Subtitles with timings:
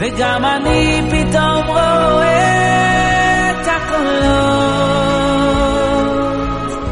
[0.00, 4.76] וגם אני פתאום רואה את הקולות.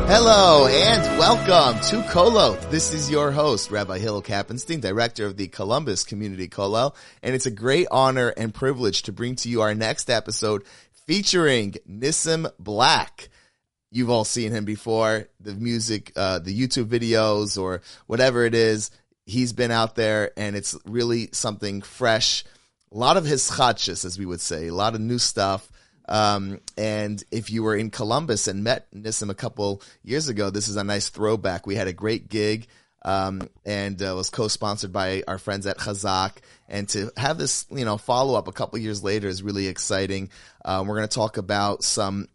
[0.09, 2.61] Hello and welcome to Kolot.
[2.71, 7.47] This is your host, Rabbi Hillel Kappenstein, director of the Columbus Community Kollel, and it's
[7.47, 10.63] a great honor and privilege to bring to you our next episode
[11.07, 13.29] featuring Nissim Black.
[13.91, 18.91] You've all seen him before, the music, uh, the YouTube videos or whatever it is.
[19.25, 22.45] He's been out there and it's really something fresh.
[22.92, 25.70] a lot of his chachis, as we would say, a lot of new stuff.
[26.08, 30.68] Um, and if you were in Columbus and met Nissim a couple years ago, this
[30.68, 31.68] is a nice throwback.
[31.68, 32.68] We had a great gig,
[33.06, 36.38] um, and uh, was co-sponsored by our friends at Chazak.
[36.68, 40.30] And to have this, you know, follow up a couple years later is really exciting.
[40.66, 42.28] Um, we're going to talk about some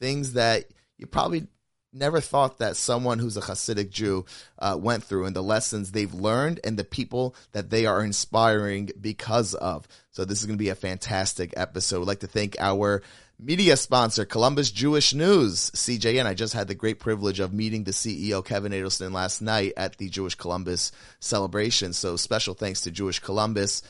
[0.00, 0.64] things that
[0.98, 1.46] you probably
[1.92, 4.24] never thought that someone who's a Hasidic Jew
[4.58, 8.90] uh, went through and the lessons they've learned and the people that they are inspiring
[9.00, 9.88] because of.
[10.10, 12.02] So this is going to be a fantastic episode.
[12.02, 13.02] I'd like to thank our
[13.38, 16.26] media sponsor, Columbus Jewish News, CJN.
[16.26, 19.96] I just had the great privilege of meeting the CEO, Kevin Adelson, last night at
[19.96, 21.92] the Jewish Columbus celebration.
[21.92, 23.82] So special thanks to Jewish Columbus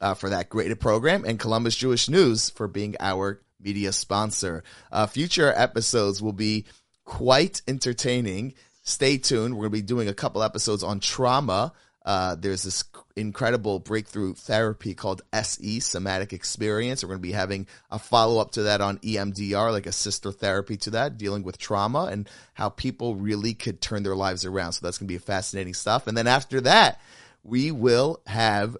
[0.00, 4.62] uh, for that great program and Columbus Jewish News for being our media sponsor.
[4.92, 6.66] Uh, future episodes will be
[7.06, 8.52] quite entertaining.
[8.82, 9.54] Stay tuned.
[9.54, 11.72] We're going to be doing a couple episodes on trauma.
[12.04, 12.84] Uh, there's this
[13.16, 17.02] incredible breakthrough therapy called SE, Somatic Experience.
[17.02, 20.30] We're going to be having a follow up to that on EMDR, like a sister
[20.30, 24.72] therapy to that, dealing with trauma and how people really could turn their lives around.
[24.72, 26.06] So that's going to be fascinating stuff.
[26.06, 27.00] And then after that,
[27.42, 28.76] we will have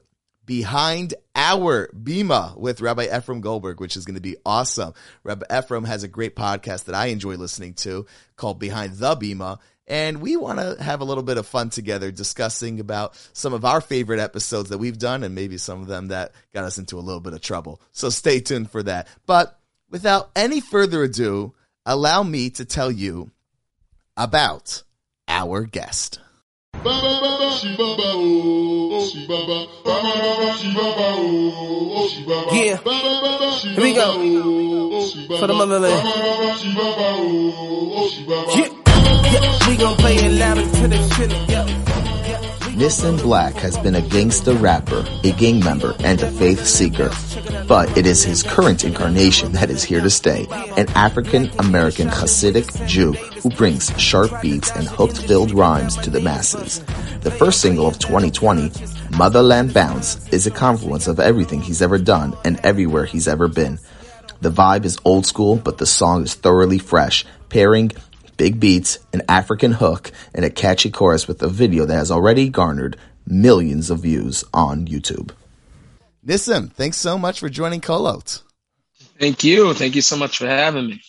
[0.47, 4.95] behind our Bima with Rabbi Ephraim Goldberg, which is going to be awesome.
[5.25, 9.59] Rabbi Ephraim has a great podcast that I enjoy listening to called Behind the Bima.
[9.89, 13.65] And we want to have a little bit of fun together discussing about some of
[13.65, 16.99] our favorite episodes that we've done and maybe some of them that got us into
[16.99, 17.81] a little bit of trouble.
[17.93, 19.07] So stay tuned for that.
[19.27, 19.59] But
[19.91, 23.31] without any further ado, allow me to tell you
[24.17, 24.83] about
[25.29, 26.21] our guest.
[32.53, 32.79] Yeah,
[33.75, 34.13] here we go.
[35.39, 35.93] For the motherland.
[38.55, 38.71] Yeah,
[39.35, 39.69] yeah.
[39.69, 41.51] we gon' play it loud until they feel it.
[41.51, 41.96] Yeah.
[42.77, 47.11] Nissim Black has been a gangster rapper, a gang member, and a faith seeker.
[47.67, 52.87] But it is his current incarnation that is here to stay, an African American Hasidic
[52.87, 56.81] Jew who brings sharp beats and hook-filled rhymes to the masses.
[57.23, 58.71] The first single of 2020,
[59.17, 63.79] Motherland Bounce, is a confluence of everything he's ever done and everywhere he's ever been.
[64.43, 67.93] The vibe is old school, but the song is thoroughly fresh, pairing
[68.37, 72.49] big beats, an African hook, and a catchy chorus with a video that has already
[72.49, 75.31] garnered millions of views on YouTube.
[76.25, 78.43] Nissim, thanks so much for joining Kolot.
[79.19, 79.73] Thank you.
[79.75, 81.01] Thank you so much for having me.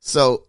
[0.00, 0.44] So,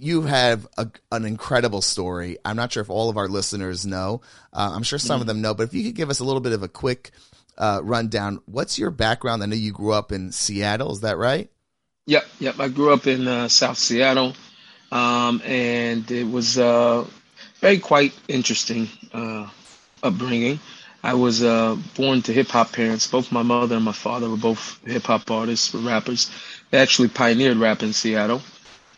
[0.00, 2.38] you have a, an incredible story.
[2.44, 4.20] I'm not sure if all of our listeners know.
[4.52, 6.40] Uh, I'm sure some of them know, but if you could give us a little
[6.40, 7.10] bit of a quick
[7.56, 9.42] uh, rundown, what's your background?
[9.42, 10.92] I know you grew up in Seattle.
[10.92, 11.50] Is that right?
[12.06, 12.60] Yep, yep.
[12.60, 14.34] I grew up in uh, South Seattle,
[14.90, 17.04] um, and it was uh,
[17.60, 19.48] very quite interesting uh,
[20.02, 20.60] upbringing.
[21.02, 23.06] I was uh, born to hip hop parents.
[23.06, 26.30] Both my mother and my father were both hip hop artists, were rappers.
[26.70, 28.42] They actually pioneered rap in Seattle.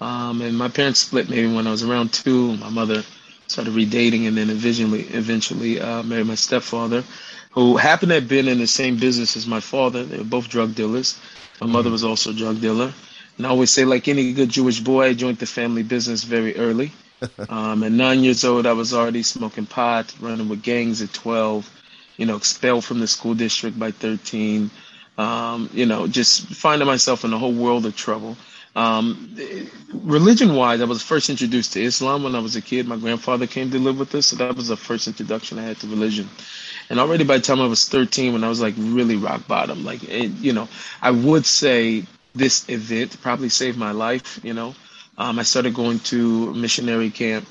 [0.00, 2.56] Um, and my parents split maybe when I was around two.
[2.56, 3.02] My mother
[3.48, 7.04] started redating and then eventually, eventually uh, married my stepfather,
[7.50, 10.04] who happened to have been in the same business as my father.
[10.04, 11.20] They were both drug dealers.
[11.60, 12.94] My mother was also a drug dealer.
[13.40, 16.58] And I always say, like any good Jewish boy, I joined the family business very
[16.58, 16.92] early.
[17.48, 21.68] Um, at nine years old, I was already smoking pot, running with gangs at 12,
[22.18, 24.70] you know, expelled from the school district by 13,
[25.16, 28.36] um, you know, just finding myself in a whole world of trouble.
[28.76, 29.34] Um,
[29.92, 32.86] religion wise, I was first introduced to Islam when I was a kid.
[32.86, 35.78] My grandfather came to live with us, so that was the first introduction I had
[35.80, 36.28] to religion.
[36.90, 39.84] And already by the time I was 13, when I was like really rock bottom,
[39.84, 40.68] like, it, you know,
[41.00, 42.04] I would say
[42.34, 44.74] this event probably saved my life, you know.
[45.18, 47.46] Um, I started going to missionary camp,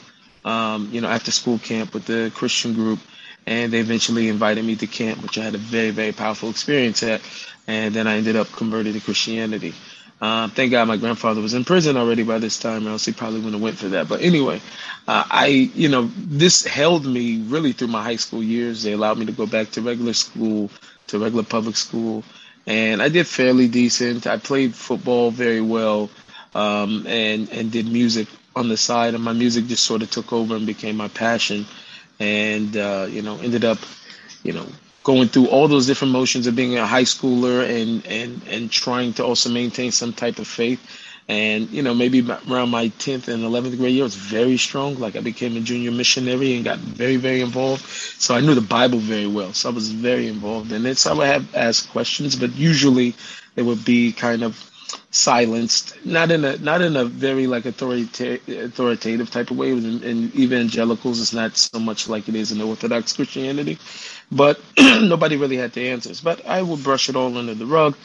[0.45, 2.99] um, you know, after school camp with the Christian group,
[3.45, 7.03] and they eventually invited me to camp, which I had a very, very powerful experience
[7.03, 7.21] at.
[7.67, 9.73] And then I ended up converted to Christianity.
[10.21, 13.13] Uh, thank God my grandfather was in prison already by this time, or else he
[13.13, 14.09] probably wouldn't have went for that.
[14.09, 14.59] But anyway,
[15.07, 18.83] uh, I, you know, this held me really through my high school years.
[18.83, 20.69] They allowed me to go back to regular school,
[21.07, 22.23] to regular public school,
[22.67, 24.27] and I did fairly decent.
[24.27, 26.09] I played football very well,
[26.55, 30.33] um, and and did music on the side, and my music just sort of took
[30.33, 31.65] over and became my passion,
[32.19, 33.79] and uh, you know, ended up,
[34.43, 34.65] you know,
[35.03, 39.13] going through all those different motions of being a high schooler and and and trying
[39.13, 40.79] to also maintain some type of faith.
[41.29, 44.99] And you know, maybe around my 10th and 11th grade year, I was very strong.
[44.99, 47.85] Like I became a junior missionary and got very, very involved.
[47.85, 49.53] So I knew the Bible very well.
[49.53, 50.97] So I was very involved in it.
[50.97, 53.15] So I would have asked questions, but usually
[53.55, 54.57] they would be kind of
[55.11, 59.71] silenced, not in a not in a very like authoritative authoritative type of way.
[59.71, 63.77] In, in evangelicals, it's not so much like it is in Orthodox Christianity,
[64.31, 66.21] but nobody really had the answers.
[66.21, 67.95] But I would brush it all under the rug.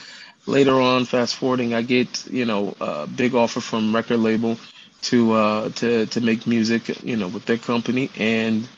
[0.46, 4.58] Later on, fast forwarding, I get you know a big offer from record label
[5.02, 8.69] to uh, to to make music, you know, with their company, and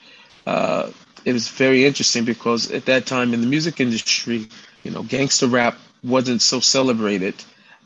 [0.46, 0.90] uh,
[1.24, 4.48] it was very interesting because at that time in the music industry,
[4.84, 7.34] you know, gangster rap wasn't so celebrated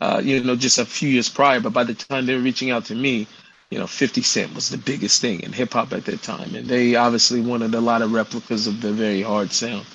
[0.00, 1.60] uh, you know, just a few years prior.
[1.60, 3.26] But by the time they were reaching out to me,
[3.70, 6.54] you know, 50 Cent was the biggest thing in hip hop at that time.
[6.54, 9.86] And they obviously wanted a lot of replicas of the very hard sound.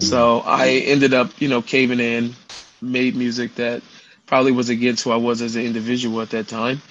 [0.00, 2.34] So I ended up, you know, caving in,
[2.84, 3.82] made music that
[4.26, 6.82] probably was against who I was as an individual at that time,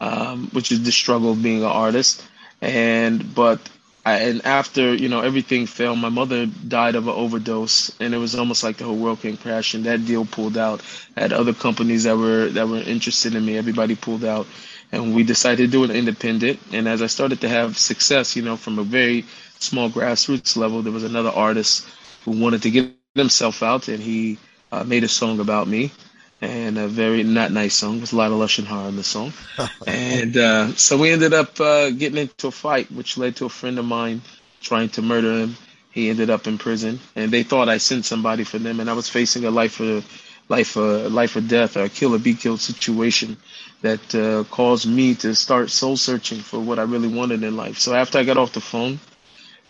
[0.00, 2.24] um, which is the struggle of being an artist.
[2.60, 3.60] And, but
[4.04, 8.18] I, and after you know everything failed, my mother died of an overdose, and it
[8.18, 9.84] was almost like the whole world came crashing.
[9.84, 10.82] That deal pulled out.
[11.16, 13.56] I had other companies that were that were interested in me.
[13.56, 14.48] Everybody pulled out,
[14.90, 16.58] and we decided to do it independent.
[16.72, 19.24] And as I started to have success, you know, from a very
[19.60, 21.86] small grassroots level, there was another artist
[22.24, 24.36] who wanted to get himself out, and he
[24.72, 25.92] uh, made a song about me
[26.40, 27.98] and a very not nice song.
[27.98, 29.32] There's a lot of Lashon Hara in the song.
[29.86, 33.48] and uh, so we ended up uh, getting into a fight, which led to a
[33.48, 34.22] friend of mine
[34.60, 35.56] trying to murder him.
[35.92, 38.94] He ended up in prison, and they thought I sent somebody for them, and I
[38.94, 40.02] was facing a life or
[40.48, 43.36] life or life or death or a kill or be killed situation
[43.82, 47.78] that uh, caused me to start soul searching for what I really wanted in life.
[47.78, 48.98] So after I got off the phone,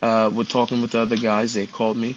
[0.01, 2.17] uh, with talking with the other guys, they called me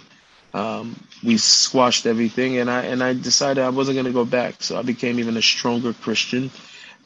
[0.56, 4.62] um, we squashed everything, and I and I decided I wasn't going to go back.
[4.62, 6.50] So I became even a stronger Christian,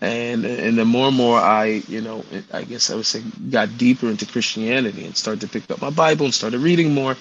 [0.01, 3.77] and and the more and more I, you know, I guess I would say, got
[3.77, 7.17] deeper into Christianity and started to pick up my Bible and started reading more.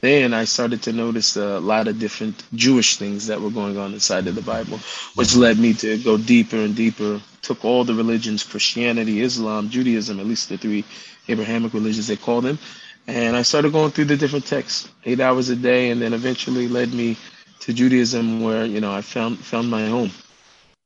[0.00, 3.92] Then I started to notice a lot of different Jewish things that were going on
[3.94, 4.78] inside of the Bible,
[5.14, 7.20] which led me to go deeper and deeper.
[7.42, 10.84] Took all the religions, Christianity, Islam, Judaism, at least the three
[11.28, 12.58] Abrahamic religions they call them,
[13.06, 16.68] and I started going through the different texts, eight hours a day, and then eventually
[16.68, 17.16] led me
[17.60, 20.10] to Judaism, where you know I found found my home.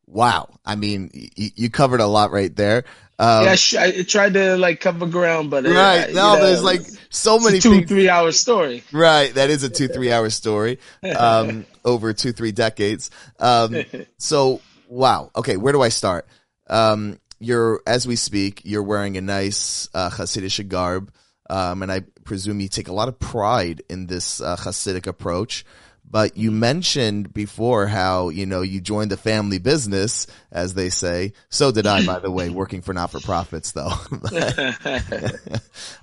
[0.06, 2.84] Wow, I mean, y- you covered a lot right there.
[3.18, 6.34] Um, yeah, I, sh- I tried to like cover ground, but uh, right you no,
[6.34, 7.88] know, there's like so many two things.
[7.88, 8.84] three hour story.
[8.92, 10.78] Right, that is a two three hour story,
[11.16, 13.10] um, over two three decades.
[13.38, 13.84] Um,
[14.18, 16.26] so wow, okay, where do I start?
[16.68, 21.12] Um, you're as we speak, you're wearing a nice uh, Hasidic garb.
[21.50, 25.64] Um, and I presume you take a lot of pride in this uh, Hasidic approach.
[26.10, 31.34] But you mentioned before how you know you joined the family business, as they say.
[31.50, 33.92] So did I, by the way, working for not for profits, though.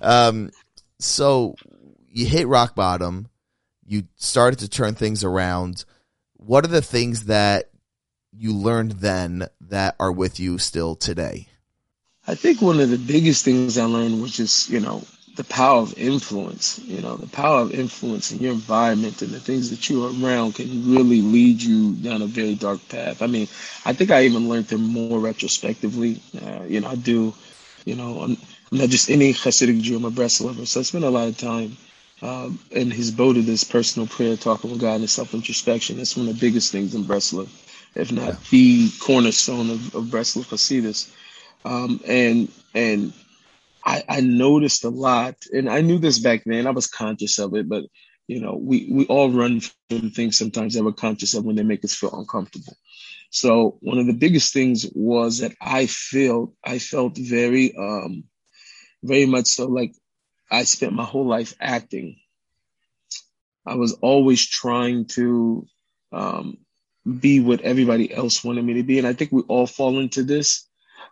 [0.00, 0.52] um,
[1.00, 1.56] so
[2.08, 3.28] you hit rock bottom.
[3.84, 5.84] You started to turn things around.
[6.34, 7.70] What are the things that
[8.32, 11.48] you learned then that are with you still today?
[12.28, 15.02] I think one of the biggest things I learned was just you know
[15.36, 16.78] the power of influence.
[16.80, 20.54] You know, the power of influence in your environment and the things that you're around
[20.54, 23.22] can really lead you down a very dark path.
[23.22, 23.46] I mean,
[23.84, 26.20] I think I even learned them more retrospectively.
[26.42, 27.34] Uh, you know, I do,
[27.84, 28.36] you know, I'm,
[28.72, 30.66] I'm, not just any Hasidic Jew, I'm a Breslover.
[30.66, 31.76] So I spend a lot of time
[32.22, 35.98] um, in hisbodedus personal prayer, talking with God and self introspection.
[35.98, 37.48] That's one of the biggest things in Breslov,
[37.94, 38.36] if not yeah.
[38.50, 41.12] the cornerstone of, of Breslov Hasidus.
[41.66, 43.12] Um, and, and,
[43.86, 46.66] I, I noticed a lot, and I knew this back then.
[46.66, 47.84] I was conscious of it, but
[48.26, 51.62] you know, we we all run from things sometimes that we're conscious of when they
[51.62, 52.76] make us feel uncomfortable.
[53.30, 58.24] So one of the biggest things was that I felt I felt very um
[59.04, 59.94] very much so like
[60.50, 62.16] I spent my whole life acting.
[63.64, 65.66] I was always trying to
[66.12, 66.58] um,
[67.20, 70.22] be what everybody else wanted me to be, and I think we all fall into
[70.22, 70.68] this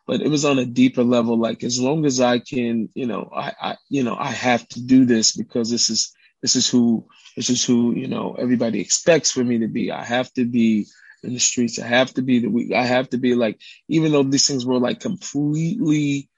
[0.06, 1.38] but it was on a deeper level.
[1.38, 4.82] Like as long as I can, you know, I, I, you know, I have to
[4.82, 7.06] do this because this is this is who
[7.36, 9.92] this is who you know everybody expects for me to be.
[9.92, 10.86] I have to be
[11.24, 11.78] in the streets.
[11.80, 12.72] I have to be the weak.
[12.74, 16.30] I have to be like, even though these things were like completely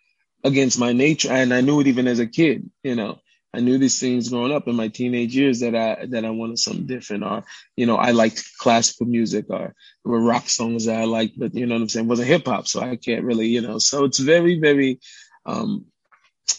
[0.44, 3.18] against my nature, and I knew it even as a kid, you know.
[3.56, 6.58] I knew these things growing up in my teenage years that I that I wanted
[6.58, 7.44] something different, or
[7.74, 11.54] you know, I liked classical music, or there were rock songs that I liked, but
[11.54, 13.78] you know what I'm saying, it wasn't hip hop, so I can't really, you know.
[13.78, 15.00] So it's very, very,
[15.46, 15.86] um,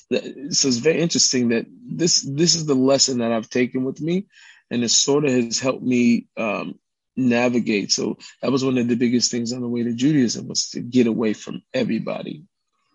[0.09, 4.25] so it's very interesting that this this is the lesson that I've taken with me,
[4.71, 6.79] and it sort of has helped me um,
[7.15, 7.91] navigate.
[7.91, 10.81] So that was one of the biggest things on the way to Judaism was to
[10.81, 12.45] get away from everybody,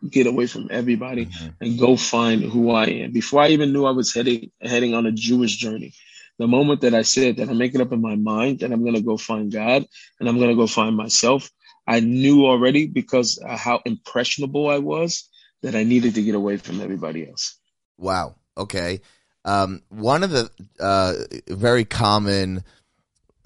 [0.09, 1.49] get away from everybody, mm-hmm.
[1.61, 3.13] and go find who I am.
[3.13, 5.95] Before I even knew I was heading heading on a Jewish journey,
[6.39, 8.83] the moment that I said that I make it up in my mind that I'm
[8.83, 9.85] going to go find God
[10.19, 11.51] and I'm going to go find myself,
[11.87, 15.29] I knew already because how impressionable I was
[15.63, 17.57] that I needed to get away from everybody else.
[17.97, 18.35] Wow.
[18.57, 19.01] Okay.
[19.45, 21.15] Um, one of the uh,
[21.49, 22.65] very common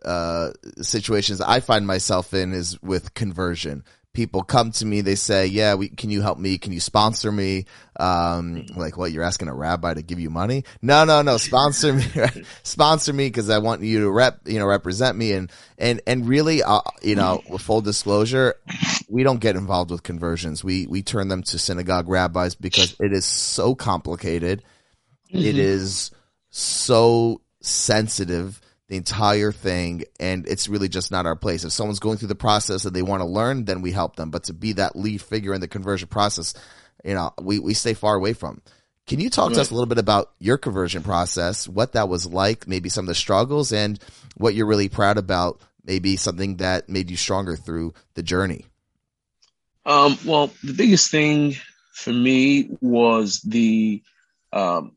[0.05, 3.85] uh, situations I find myself in is with conversion.
[4.17, 6.57] People come to me, they say, "Yeah, we, can you help me?
[6.57, 7.67] Can you sponsor me?"
[8.01, 9.13] Um, like, what?
[9.13, 10.65] You're asking a rabbi to give you money?
[10.81, 11.37] No, no, no.
[11.37, 12.05] Sponsor me,
[12.63, 15.33] sponsor me because I want you to rep, you know, represent me.
[15.33, 18.55] And and and really, uh, you know, with full disclosure,
[19.07, 20.65] we don't get involved with conversions.
[20.65, 24.65] We we turn them to synagogue rabbis because it is so complicated.
[25.29, 25.45] Mm-hmm.
[25.45, 26.11] It is
[26.49, 31.65] so sensitive the entire thing and it's really just not our place.
[31.65, 34.31] If someone's going through the process and they want to learn, then we help them.
[34.31, 36.55] But to be that lead figure in the conversion process,
[37.05, 38.63] you know, we, we stay far away from.
[39.07, 39.55] Can you talk right.
[39.55, 43.05] to us a little bit about your conversion process, what that was like, maybe some
[43.05, 44.01] of the struggles and
[44.37, 48.67] what you're really proud about, maybe something that made you stronger through the journey?
[49.85, 51.55] Um, well, the biggest thing
[51.93, 54.03] for me was the
[54.53, 54.96] um,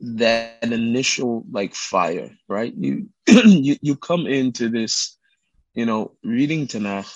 [0.00, 2.72] that initial like fire, right?
[2.74, 5.16] You you you come into this,
[5.74, 7.12] you know, reading Tanakh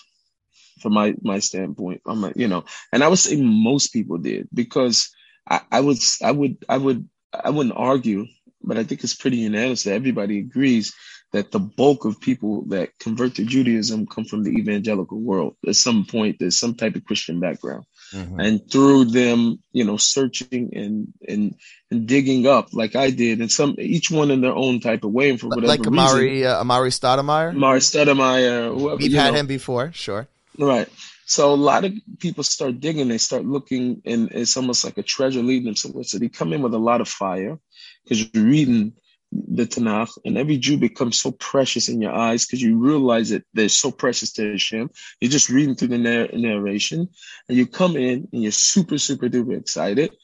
[0.80, 2.02] from my my standpoint.
[2.06, 5.10] I'm you know, and I would say most people did because
[5.48, 8.26] I, I would I would I would I wouldn't argue,
[8.62, 10.94] but I think it's pretty unanimous that everybody agrees
[11.32, 15.56] that the bulk of people that convert to Judaism come from the evangelical world.
[15.66, 17.84] At some point, there's some type of Christian background.
[18.14, 18.40] Mm-hmm.
[18.40, 21.56] And through them, you know, searching and, and
[21.90, 25.12] and digging up like I did, and some each one in their own type of
[25.12, 27.52] way, and for whatever like Amari reason, uh, Amar'e Stoudemire.
[27.52, 28.96] Amar'e Stoudemire, whoever.
[28.96, 29.40] We've had know.
[29.40, 30.28] him before, sure.
[30.58, 30.88] Right.
[31.26, 35.02] So a lot of people start digging, they start looking, and it's almost like a
[35.02, 36.04] treasure leading them somewhere.
[36.04, 37.58] So they come in with a lot of fire
[38.02, 38.92] because you're reading
[39.34, 43.44] the Tanakh, and every Jew becomes so precious in your eyes because you realize that
[43.52, 44.90] they're so precious to Hashem.
[45.20, 47.08] You're just reading through the narr- narration,
[47.48, 50.14] and you come in and you're super, super duper excited,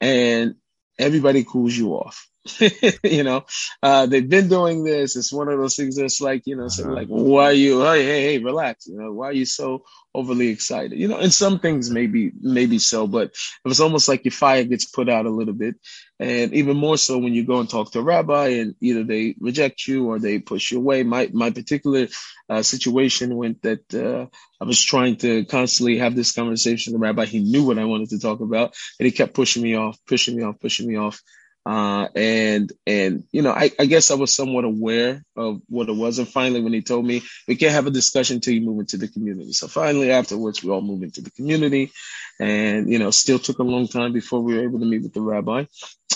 [0.00, 0.54] and
[0.98, 2.29] everybody cools you off.
[3.04, 3.44] you know,
[3.82, 5.14] uh, they've been doing this.
[5.14, 6.90] It's one of those things that's like, you know, uh-huh.
[6.90, 8.86] like, why are you, hey, hey, hey, relax.
[8.86, 10.98] You know, why are you so overly excited?
[10.98, 14.64] You know, and some things maybe, maybe so, but it was almost like your fire
[14.64, 15.74] gets put out a little bit.
[16.18, 19.34] And even more so when you go and talk to a rabbi and either they
[19.38, 21.02] reject you or they push you away.
[21.02, 22.08] My, my particular
[22.48, 24.26] uh, situation went that uh,
[24.60, 27.26] I was trying to constantly have this conversation with the rabbi.
[27.26, 30.36] He knew what I wanted to talk about and he kept pushing me off, pushing
[30.36, 31.22] me off, pushing me off.
[31.70, 35.94] Uh, and, and, you know, I, I guess I was somewhat aware of what it
[35.94, 36.18] was.
[36.18, 38.96] And finally, when he told me we can't have a discussion until you move into
[38.96, 39.52] the community.
[39.52, 41.92] So finally, afterwards, we all moved into the community
[42.40, 45.14] and, you know, still took a long time before we were able to meet with
[45.14, 45.66] the rabbi,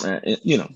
[0.03, 0.69] uh, you know,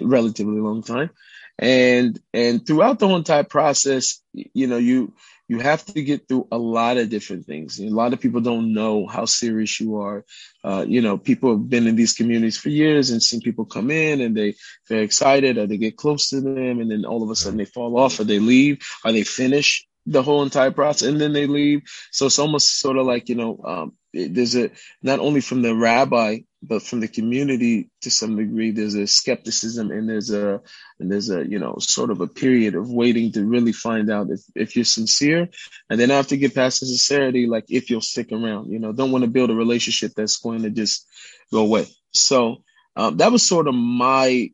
[0.00, 1.10] relatively long time.
[1.58, 5.12] And, and throughout the whole entire process, you know, you,
[5.48, 7.80] you have to get through a lot of different things.
[7.80, 10.24] A lot of people don't know how serious you are.
[10.62, 13.90] Uh, you know, people have been in these communities for years and seen people come
[13.90, 14.54] in and they
[14.88, 17.64] they're excited or they get close to them and then all of a sudden they
[17.64, 21.46] fall off or they leave or they finish the whole entire process and then they
[21.46, 21.82] leave.
[22.12, 24.70] So it's almost sort of like, you know, um, there's a,
[25.02, 29.90] not only from the rabbi, but from the community to some degree, there's a skepticism
[29.90, 30.60] and there's a,
[30.98, 34.30] and there's a, you know, sort of a period of waiting to really find out
[34.30, 35.48] if, if you're sincere.
[35.88, 39.12] And then after get past the sincerity, like if you'll stick around, you know, don't
[39.12, 41.06] want to build a relationship that's going to just
[41.52, 41.86] go away.
[42.12, 42.64] So,
[42.96, 44.50] um, that was sort of my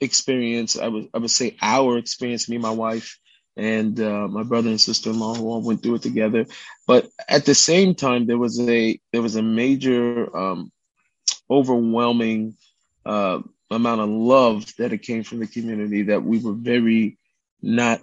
[0.00, 0.78] experience.
[0.78, 3.18] I would, I would say our experience, me and my wife
[3.56, 6.46] and uh, my brother and sister-in-law who all went through it together.
[6.86, 10.72] But at the same time, there was a there was a major, um,
[11.50, 12.56] overwhelming
[13.04, 17.18] uh, amount of love that it came from the community that we were very
[17.62, 18.00] not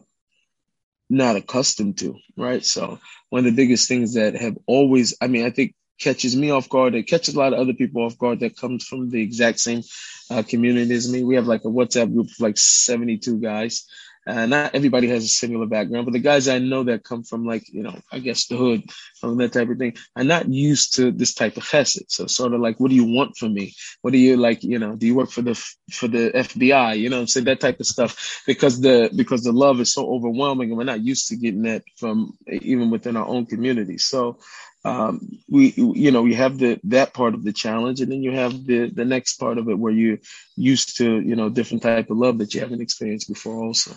[1.09, 2.65] not accustomed to, right?
[2.65, 6.51] So one of the biggest things that have always, I mean, I think catches me
[6.51, 6.95] off guard.
[6.95, 9.83] It catches a lot of other people off guard that comes from the exact same
[10.29, 11.23] uh, community as me.
[11.23, 13.85] We have like a WhatsApp group of like 72 guys
[14.27, 17.45] uh, not everybody has a similar background, but the guys I know that come from
[17.45, 18.83] like, you know, I guess the hood,
[19.19, 22.03] from that type of thing, are not used to this type of chesed.
[22.09, 23.73] So sort of like, what do you want from me?
[24.01, 25.55] What do you like, you know, do you work for the,
[25.91, 26.99] for the FBI?
[26.99, 27.45] You know I'm saying?
[27.45, 31.01] That type of stuff because the, because the love is so overwhelming and we're not
[31.01, 33.97] used to getting that from even within our own community.
[33.97, 34.37] So,
[34.83, 38.31] um, we you know you have the that part of the challenge and then you
[38.31, 40.17] have the the next part of it where you're
[40.55, 43.91] used to you know different type of love that you haven't experienced before also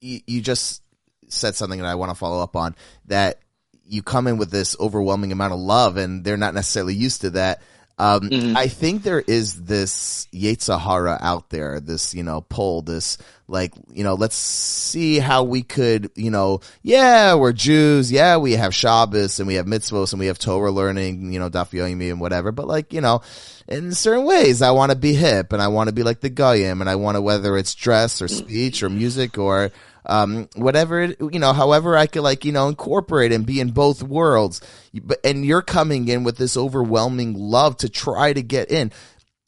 [0.00, 0.82] you, you just
[1.28, 2.74] said something that I want to follow up on
[3.06, 3.40] that
[3.84, 7.30] you come in with this overwhelming amount of love and they're not necessarily used to
[7.30, 7.62] that.
[8.00, 8.56] Um, Mhm.
[8.56, 13.72] I think there is this yetzer hara out there, this, you know, pull, this like,
[13.92, 18.10] you know, let's see how we could, you know, yeah, we're Jews.
[18.10, 21.50] Yeah, we have Shabbos and we have mitzvos and we have Torah learning, you know,
[21.50, 22.52] Daf Yomi and whatever.
[22.52, 23.20] But like, you know,
[23.68, 26.30] in certain ways, I want to be hip and I want to be like the
[26.30, 29.70] Goyim and I want to, whether it's dress or speech or music or,
[30.10, 33.70] um, whatever, it, you know, however I could like, you know, incorporate and be in
[33.70, 34.60] both worlds.
[34.92, 38.90] But, and you're coming in with this overwhelming love to try to get in.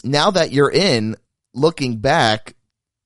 [0.04, 1.16] Now that you're in,
[1.52, 2.54] looking back,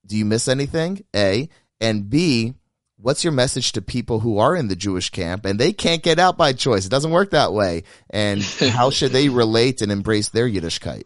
[0.04, 1.02] do you miss anything?
[1.16, 1.48] A
[1.80, 2.54] and B,
[2.98, 6.18] what's your message to people who are in the Jewish camp and they can't get
[6.18, 6.84] out by choice?
[6.84, 7.84] It doesn't work that way.
[8.10, 11.04] And how should they relate and embrace their Yiddishkeit?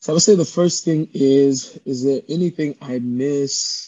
[0.00, 3.83] So I would say the first thing is, is there anything I miss?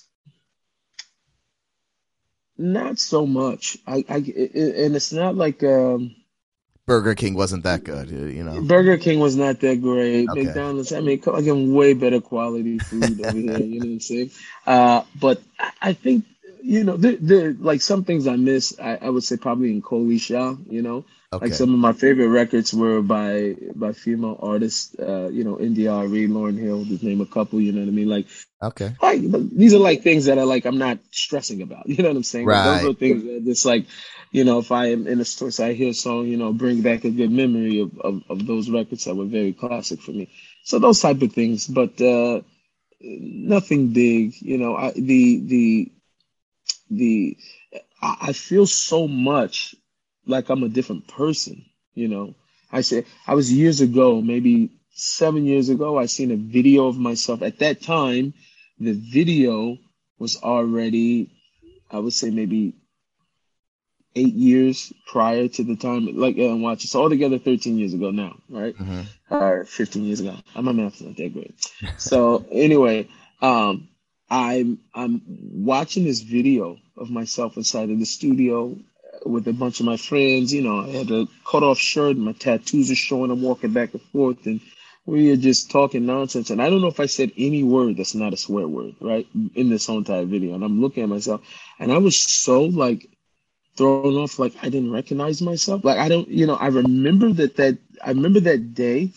[2.59, 3.79] Not so much.
[3.87, 4.55] I, I it-
[4.87, 6.15] and it's not like um,
[6.87, 8.63] Burger King wasn't that good, you know.
[8.63, 10.29] Burger King was not that great.
[10.31, 10.45] Okay.
[10.45, 13.59] McDonald's, I mean, I get way better quality food over here.
[13.59, 14.31] You know what I'm saying?
[14.67, 16.25] Uh, but I, I think
[16.67, 18.79] you know, the the like some things I miss.
[18.81, 20.57] I, I would say probably in kol isha.
[20.69, 21.41] You know, Okay.
[21.41, 24.95] like some of my favorite records were by by female artists.
[24.99, 27.61] Uh, you know, Ari, Lauryn Hill, just name a couple.
[27.61, 28.09] You know what I mean?
[28.09, 28.27] Like,
[28.63, 28.97] Okay.
[29.03, 29.21] like
[29.51, 31.89] these are like things that are like I'm not stressing about.
[31.89, 32.51] You know what I'm saying?
[32.51, 32.65] Like, Right.
[32.65, 33.87] those are things that just like,
[34.33, 36.53] you know, if I am in a store, so I hear a song, you know,
[36.53, 40.13] bring back a good memory of, of, of those records that were very classic for
[40.13, 40.31] me.
[40.65, 42.43] So those type of things, but uh,
[43.01, 44.35] nothing big.
[44.41, 45.93] You know, I, the the
[46.91, 47.37] the
[48.03, 49.75] I, feel so much
[50.27, 51.65] like I'm a different person.
[51.95, 52.35] You know,
[52.71, 55.99] I said I was years ago, maybe seven years ago.
[55.99, 57.43] I seen a video of myself.
[57.43, 58.35] At that time,
[58.79, 59.79] the video
[60.19, 61.31] was already,
[61.91, 62.75] I would say maybe
[64.15, 68.11] eight years prior to the time, like uh, watch It's So altogether, 13 years ago
[68.11, 68.75] now, right?
[68.75, 70.37] hmm or 15 years ago.
[70.55, 71.55] Uh, My math's not that great.
[71.99, 73.09] So anyway,
[73.43, 73.89] um,
[74.29, 78.77] I'm I'm watching this video of myself inside of the studio
[79.25, 80.53] with a bunch of my friends.
[80.53, 83.31] You know, I had a cut off shirt, my tattoos are showing.
[83.31, 84.61] I'm walking back and forth, and
[85.05, 86.51] we are just talking nonsense.
[86.51, 89.27] And I don't know if I said any word that's not a swear word, right,
[89.55, 90.55] in this whole entire video.
[90.55, 91.43] And I'm looking at myself,
[91.79, 93.09] and I was so like
[93.77, 95.85] thrown off, like I didn't recognize myself.
[95.85, 99.13] Like I don't, you know, I remember that that I remember that day,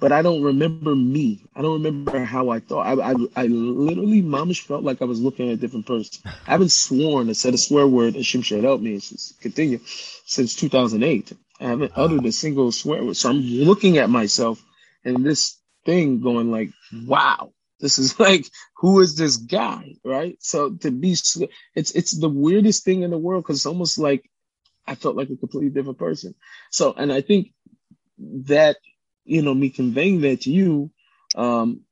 [0.00, 1.44] but I don't remember me.
[1.54, 2.86] I don't remember how I thought.
[2.86, 6.22] I I, I literally, mamash felt like I was looking at a different person.
[6.26, 9.80] I haven't sworn or said a swear word, and Shim should help me since continue
[9.84, 11.32] since 2008.
[11.60, 13.16] I haven't uttered a single swear word.
[13.16, 14.64] So I'm looking at myself
[15.04, 16.70] and this thing going like,
[17.06, 19.96] wow, this is like, who is this guy?
[20.04, 20.36] Right.
[20.40, 21.36] So to be, it's,
[21.74, 24.28] it's the weirdest thing in the world because it's almost like
[24.86, 26.34] I felt like a completely different person.
[26.70, 27.52] So, and I think
[28.18, 28.76] that,
[29.24, 30.90] you know, me conveying that to you,
[31.36, 31.82] um,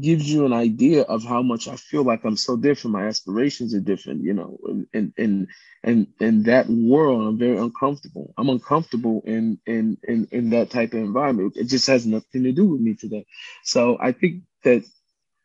[0.00, 2.92] gives you an idea of how much I feel like I'm so different.
[2.92, 4.58] My aspirations are different, you know,
[4.92, 5.48] and and
[5.82, 8.32] and in that world, I'm very uncomfortable.
[8.38, 11.54] I'm uncomfortable in in in in that type of environment.
[11.56, 13.26] It just has nothing to do with me today.
[13.64, 14.84] So I think that,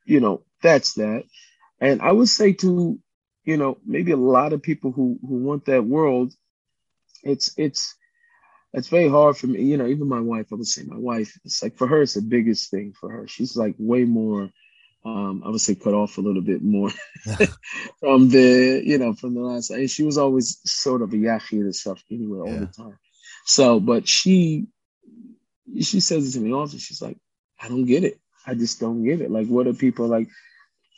[0.05, 1.23] you know, that's that.
[1.81, 2.99] And I would say to,
[3.45, 6.33] you know, maybe a lot of people who who want that world,
[7.23, 7.96] it's it's
[8.73, 9.63] it's very hard for me.
[9.63, 12.13] You know, even my wife, I would say my wife, it's like for her, it's
[12.15, 13.27] the biggest thing for her.
[13.27, 14.49] She's like way more,
[15.05, 16.91] um, I would say cut off a little bit more
[17.99, 21.61] from the, you know, from the last, and she was always sort of a yachid
[21.61, 22.59] and stuff anyway, all Yeah.
[22.59, 22.99] the time.
[23.45, 24.67] So, but she,
[25.81, 26.79] she says it to me often.
[26.79, 27.17] She's like,
[27.59, 28.19] I don't get it.
[28.45, 29.31] I just don't get it.
[29.31, 30.27] Like, what are people like?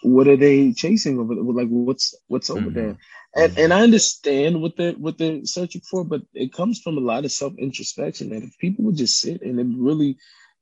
[0.04, 1.36] What are they chasing over?
[1.36, 1.44] there?
[1.44, 2.72] Like, what's what's over Mhm.
[2.72, 2.98] there?
[3.36, 7.02] And and I understand what they're what they're searching for, but it comes from a
[7.02, 8.32] lot of self introspection.
[8.34, 10.18] And if people would just sit and then really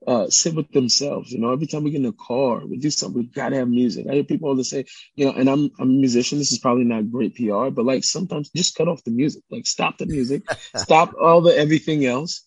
[0.07, 2.89] uh, sit with themselves, you know, every time we get in a car, we do
[2.89, 4.07] something, we gotta have music.
[4.09, 6.39] I hear people all the say, you know, and I'm I'm a musician.
[6.39, 9.65] This is probably not great PR, but like sometimes just cut off the music, like
[9.67, 10.43] stop the music,
[10.75, 12.45] stop all the everything else,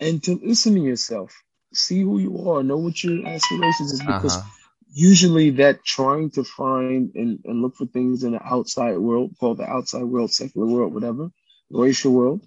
[0.00, 1.34] and to listen to yourself,
[1.72, 4.55] see who you are, know what your aspirations is, because Uh-huh.
[4.96, 9.58] Usually that trying to find and, and look for things in the outside world, called
[9.58, 11.30] the outside world, secular world, whatever,
[11.70, 12.42] racial world,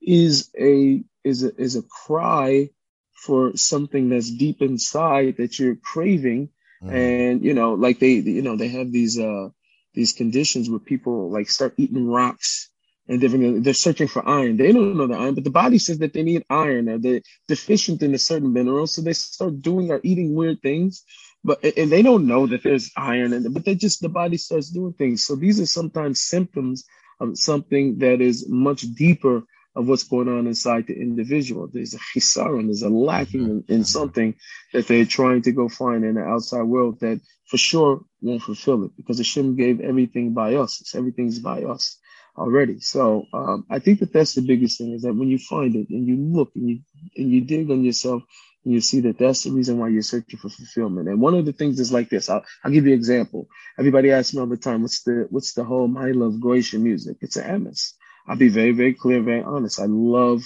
[0.00, 2.70] is a is a is a cry
[3.14, 6.50] for something that's deep inside that you're craving.
[6.82, 6.92] Mhm.
[6.94, 9.48] And you know, like they you know, they have these uh
[9.94, 12.70] these conditions where people like start eating rocks
[13.08, 13.64] and different.
[13.64, 14.56] They're searching for iron.
[14.56, 17.22] They don't know the iron, but the body says that they need iron or they're
[17.48, 21.04] deficient in a certain mineral, so they start doing or eating weird things.
[21.44, 24.36] But and they don't know that there's iron in it, but they just the body
[24.36, 25.24] starts doing things.
[25.24, 26.84] So these are sometimes symptoms
[27.20, 29.42] of something that is much deeper
[29.74, 31.68] of what's going on inside the individual.
[31.72, 33.82] There's a chisaron, there's a lacking in, in, mm-hmm.
[33.82, 34.34] something
[34.72, 38.84] that they're trying to go find in the outside world that for sure won't fulfill
[38.84, 40.80] it because Hashem gave everything by us.
[40.80, 41.98] It's, everything's by us
[42.38, 42.80] already.
[42.80, 45.88] So um, I think that that's the biggest thing is that when you find it
[45.90, 46.80] and you look and you
[47.16, 48.22] and you dig on yourself
[48.64, 51.08] and you see that that's the reason why you're searching for fulfillment.
[51.08, 52.28] And one of the things is like this.
[52.28, 53.48] I'll, I'll give you an example.
[53.78, 57.18] Everybody asks me all the time, what's the what's the whole my love Goyish music?
[57.20, 57.92] It's an emes.
[58.26, 59.80] I'll be very very clear, very honest.
[59.80, 60.42] I love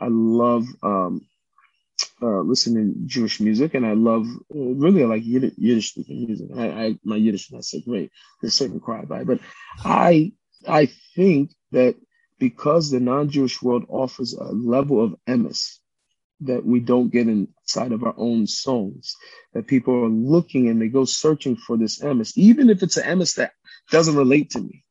[0.00, 1.26] I love um,
[2.22, 6.48] uh, listening Jewish music, and I love uh, really I like Yiddish, Yiddish music.
[6.56, 8.10] I, I my Yiddish is not so great.
[8.40, 9.40] There's certain cry by, but
[9.84, 10.32] I
[10.68, 11.96] I think that
[12.38, 15.78] because the non-Jewish world offers a level of emes
[16.40, 19.16] that we don't get inside of our own songs,
[19.54, 23.18] that people are looking and they go searching for this emes, even if it's an
[23.18, 23.52] emes that
[23.90, 24.84] doesn't relate to me.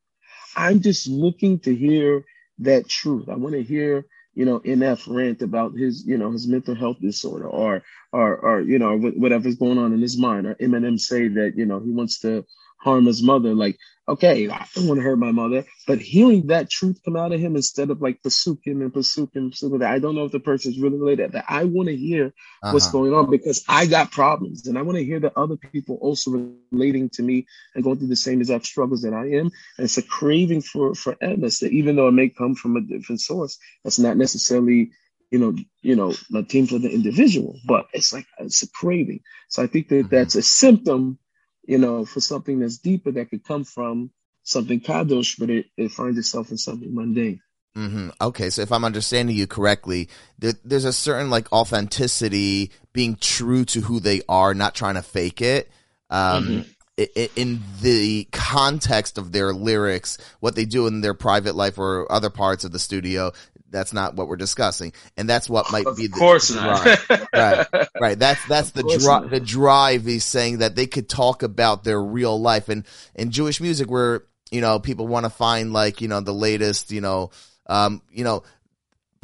[0.56, 2.24] I'm just looking to hear
[2.60, 3.28] that truth.
[3.28, 7.00] I want to hear, you know, NF rant about his, you know, his mental health
[7.00, 7.82] disorder or,
[8.12, 11.66] or, or, you know, whatever's going on in his mind or Eminem say that, you
[11.66, 12.44] know, he wants to
[12.82, 13.54] harm his mother.
[13.54, 17.32] Like, okay, I don't want to hurt my mother, but hearing that truth come out
[17.32, 20.78] of him instead of like pasukim and pasukim, pasukim I don't know if the person's
[20.78, 21.32] really related.
[21.32, 22.26] That I want to hear
[22.62, 22.72] uh-huh.
[22.72, 25.98] what's going on because I got problems, and I want to hear that other people
[26.00, 29.50] also relating to me and going through the same exact struggles that I am.
[29.78, 32.80] And it's a craving for for emes that even though it may come from a
[32.80, 34.90] different source, that's not necessarily
[35.30, 39.20] you know, you know, team for the individual, but it's like it's a craving.
[39.48, 40.14] So I think that mm-hmm.
[40.14, 41.18] that's a symptom
[41.64, 44.10] you know, for something that's deeper that could come from
[44.42, 47.40] something kadosh, but it, it finds itself in something mundane.
[47.76, 48.10] Mm-hmm.
[48.20, 53.64] Okay, so if I'm understanding you correctly, there, there's a certain like authenticity, being true
[53.66, 55.70] to who they are, not trying to fake it.
[56.10, 56.66] Um,
[56.98, 57.28] mm-hmm.
[57.36, 62.28] in the context of their lyrics, what they do in their private life or other
[62.28, 63.32] parts of the studio,
[63.72, 67.06] that's not what we're discussing, and that's what might of be the course drive.
[67.32, 68.18] right, right.
[68.18, 69.30] That's that's the drive.
[69.30, 73.60] The drive is saying that they could talk about their real life, and in Jewish
[73.60, 77.30] music, where you know people want to find like you know the latest, you know,
[77.66, 78.44] um, you know,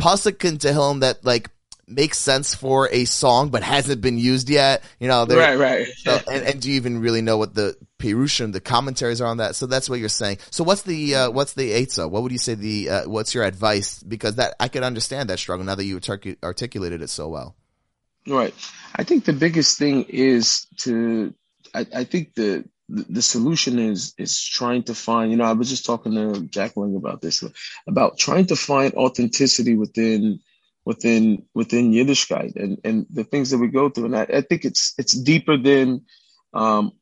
[0.00, 1.50] pasuk in Tehillim that like
[1.86, 4.82] makes sense for a song but hasn't been used yet.
[4.98, 5.86] You know, right, right.
[5.96, 9.38] So, and, and, do you even really know what the pirushim, the commentaries are on
[9.38, 9.56] that?
[9.56, 10.38] So that's what you're saying.
[10.50, 12.10] So what's the uh, what's the eitzah?
[12.10, 14.02] What would you say the uh, what's your advice?
[14.02, 16.00] Because that I could understand that struggle now that you
[16.42, 17.56] articulated it so well.
[18.26, 18.54] Right.
[18.94, 21.34] I think the biggest thing is to.
[21.74, 25.68] I, I think the the solution is is trying to find you know i was
[25.68, 27.44] just talking to jacqueline about this
[27.86, 30.40] about trying to find authenticity within
[30.88, 34.06] within within Yiddishkeit and and the things that we go through.
[34.06, 36.06] And I, I think it's it's deeper than
[36.54, 36.92] um,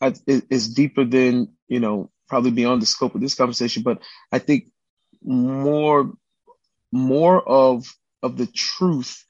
[0.00, 3.82] it's deeper than you know probably beyond the scope of this conversation.
[3.82, 4.00] But
[4.32, 4.68] I think
[5.22, 6.12] more
[6.92, 7.86] more of
[8.22, 9.24] of the truth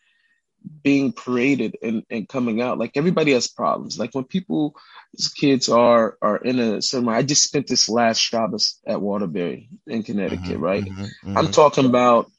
[0.83, 4.75] being created and, and coming out like everybody has problems like when people
[5.37, 10.03] kids are are in a certain i just spent this last Shabbos at waterbury in
[10.03, 11.39] connecticut mm-hmm, right mm-hmm, mm-hmm.
[11.39, 12.33] i'm talking about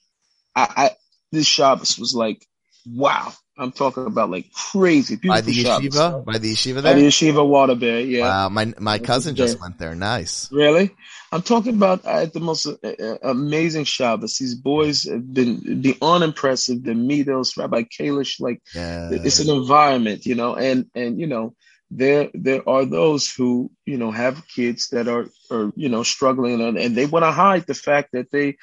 [0.58, 0.92] I, I
[1.32, 2.46] this Shabbos was like,
[2.86, 3.32] wow.
[3.58, 5.16] I'm talking about like crazy.
[5.16, 5.96] Beautiful by the Shabbos.
[5.96, 6.94] yeshiva, by the yeshiva there.
[6.94, 8.22] By the yeshiva Waterbury, yeah.
[8.22, 9.96] Wow, my my cousin just went there.
[9.96, 10.52] Nice.
[10.52, 10.96] Really?
[11.32, 14.38] I'm talking about I had the most uh, uh, amazing Shabbos.
[14.38, 16.84] These boys have been beyond impressive.
[16.84, 21.56] The Midos, Rabbi Kalish, like it's an environment, you know, and and you know
[21.90, 26.62] there there are those who you know have kids that are are you know struggling
[26.62, 28.58] and, and they want to hide the fact that they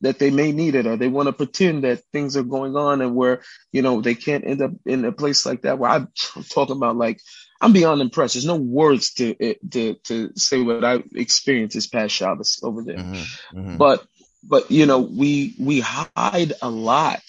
[0.00, 3.02] that they may need it or they want to pretend that things are going on
[3.02, 6.08] and where you know they can't end up in a place like that where I'm,
[6.50, 7.20] talking about like
[7.60, 8.34] I'm beyond impressed.
[8.34, 9.34] There's no words to
[9.72, 13.76] to to say what I experienced this past Shabbos over there, mm-hmm, mm-hmm.
[13.76, 14.06] but
[14.42, 17.20] but you know we we hide a lot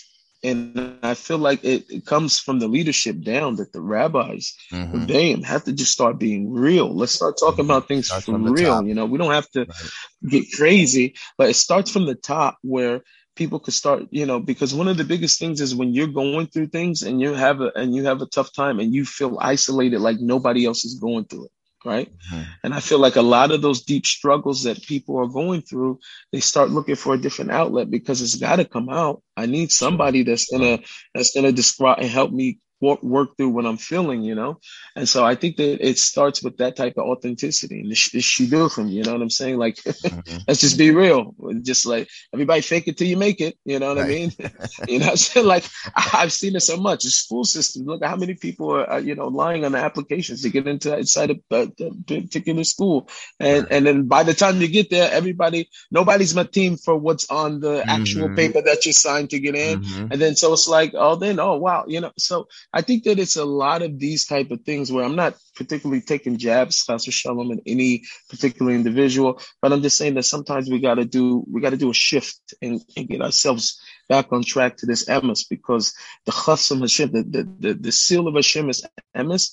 [0.43, 5.05] and I feel like it, it, comes from the leadership down that the rabbis, mm-hmm.
[5.05, 6.95] damn, have to just start being real.
[6.95, 7.71] Let's start talking mm-hmm.
[7.71, 8.71] about things for real.
[8.71, 8.85] Top.
[8.85, 9.91] You know, we don't have to right.
[10.27, 13.01] get crazy, but it starts from the top where
[13.35, 16.47] people could start, you know, because one of the biggest things is when you're going
[16.47, 19.37] through things and you have a and you have a tough time and you feel
[19.39, 21.51] isolated like nobody else is going through it
[21.85, 22.11] right?
[22.31, 22.43] Mm-hmm.
[22.63, 25.99] And I feel like a lot of those deep struggles that people are going through,
[26.31, 29.21] they start looking for a different outlet because it's got to come out.
[29.35, 30.79] I need somebody that's gonna
[31.13, 34.59] that's gonna describe and help me work, work through what I'm feeling, you know?
[34.95, 38.25] And so I think that it starts with that type of authenticity and this, this
[38.73, 39.57] from you know what I'm saying?
[39.57, 40.37] Like, mm-hmm.
[40.47, 41.35] let's just be real.
[41.61, 43.57] Just like everybody fake it till you make it.
[43.63, 44.05] You know what right.
[44.05, 44.31] I mean?
[44.87, 45.45] you know I'm saying?
[45.45, 45.65] Like
[45.95, 47.03] I've seen it so much.
[47.03, 50.41] The school system, look at how many people are, you know, lying on the applications
[50.41, 51.91] to get into inside a, a, a
[52.21, 53.09] particular school.
[53.39, 53.71] And, right.
[53.71, 57.59] and then by the time you get there, everybody, nobody's my team for what's on
[57.59, 58.35] the actual mm-hmm.
[58.35, 59.81] paper that you signed to get in.
[59.81, 60.11] Mm-hmm.
[60.11, 61.85] And then, so it's like, oh, then, oh, wow.
[61.87, 65.03] You know, so I think that it's a lot of these type of things where
[65.03, 70.13] I'm not particularly taking jabs, Pastor Shalom, and any particular individual, but I'm just saying
[70.15, 73.21] that sometimes we got to do, we got to do a shift and, and, get
[73.21, 75.93] ourselves back on track to this emes because
[76.25, 79.51] the chasam Hashem, the, the, the, the, seal of Hashem is emes,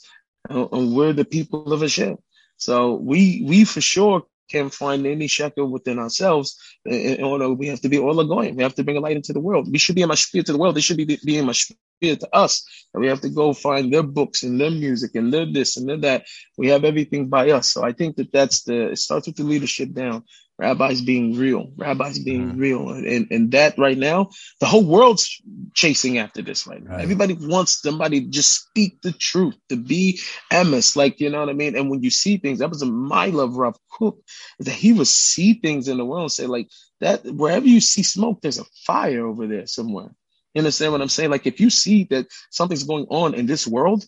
[0.49, 2.19] and we're the people of Hashem.
[2.57, 7.81] So we, we for sure can find any shekel within ourselves in order we have
[7.81, 8.57] to be all going.
[8.57, 9.71] We have to bring a light into the world.
[9.71, 10.77] We should be in a mashpia to the world.
[10.77, 12.65] They should be being mashpia to us.
[12.95, 15.89] And we have to go find their books and their music and their this and
[15.89, 16.27] their that.
[16.57, 17.73] We have everything by us.
[17.73, 20.25] So I think that that's the, it starts with the leadership down
[20.59, 22.59] rabbis being real, rabbis being mm-hmm.
[22.59, 22.89] real.
[22.91, 25.41] And, and that right now, the whole world's
[25.73, 26.95] chasing after this right now.
[26.95, 27.03] Right.
[27.03, 30.19] Everybody wants somebody to just speak the truth, to be
[30.53, 31.77] emes, like, you know what I mean?
[31.77, 34.19] And when you see things, that was a my love Rav Kook,
[34.59, 36.69] that he would see things in the world and say, like,
[37.01, 40.11] that wherever you see smoke, there's a fire over there somewhere.
[40.59, 41.31] You understand what I'm saying?
[41.31, 44.05] Like, if you see that something's going on in this world,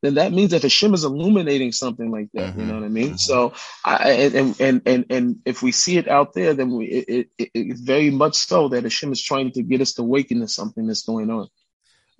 [0.00, 2.50] then that means that Hashem is illuminating something like that.
[2.50, 2.60] Mm-hmm.
[2.60, 3.06] You know what I mean?
[3.08, 3.16] Mm-hmm.
[3.16, 3.52] So,
[3.84, 7.50] I, and, and, and, and if we see it out there, then we, it, it,
[7.52, 10.86] it's very much so that Hashem is trying to get us to awaken to something
[10.86, 11.48] that's going on.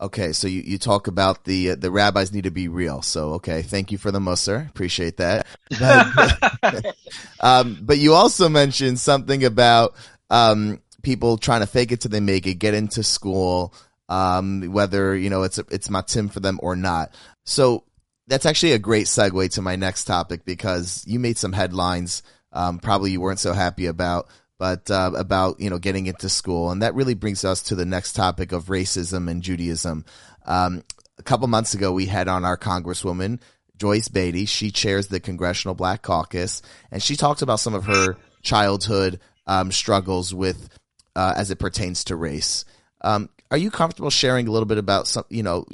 [0.00, 3.00] Okay, so you, you talk about the uh, the rabbis need to be real.
[3.02, 5.46] So okay, thank you for the musser, appreciate that.
[7.40, 9.94] um, but you also mentioned something about
[10.28, 13.74] um, people trying to fake it till they make it, get into school,
[14.08, 17.14] um, whether you know it's it's matim for them or not.
[17.44, 17.84] So
[18.26, 22.22] that's actually a great segue to my next topic because you made some headlines.
[22.52, 26.70] Um, probably you weren't so happy about, but uh, about you know getting into school,
[26.70, 30.04] and that really brings us to the next topic of racism and Judaism.
[30.44, 30.82] Um,
[31.18, 33.40] a couple months ago, we had on our Congresswoman
[33.76, 34.44] Joyce Beatty.
[34.44, 39.72] She chairs the Congressional Black Caucus, and she talked about some of her childhood um,
[39.72, 40.68] struggles with
[41.16, 42.64] uh, as it pertains to race.
[43.00, 45.66] Um, are you comfortable sharing a little bit about some, you know,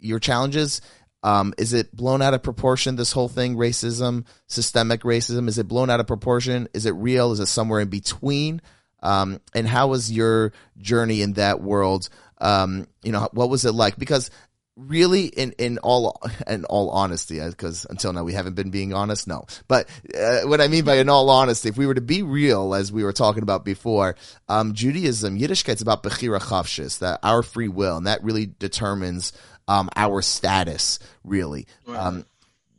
[0.00, 0.80] your challenges
[1.22, 2.96] um, is it blown out of proportion?
[2.96, 6.68] This whole thing, racism, systemic racism, is it blown out of proportion?
[6.74, 7.32] Is it real?
[7.32, 8.60] Is it somewhere in between?
[9.02, 12.08] Um, and how was your journey in that world?
[12.38, 13.96] Um, you know, what was it like?
[13.96, 14.30] Because
[14.76, 18.92] really, in in all in all honesty, because uh, until now we haven't been being
[18.92, 19.26] honest.
[19.26, 22.22] No, but uh, what I mean by in all honesty, if we were to be
[22.22, 24.16] real, as we were talking about before,
[24.48, 29.32] um, Judaism, Yiddishkeit is about bechira chofshis, that our free will, and that really determines
[29.68, 31.66] um, our status really.
[31.88, 32.26] Um,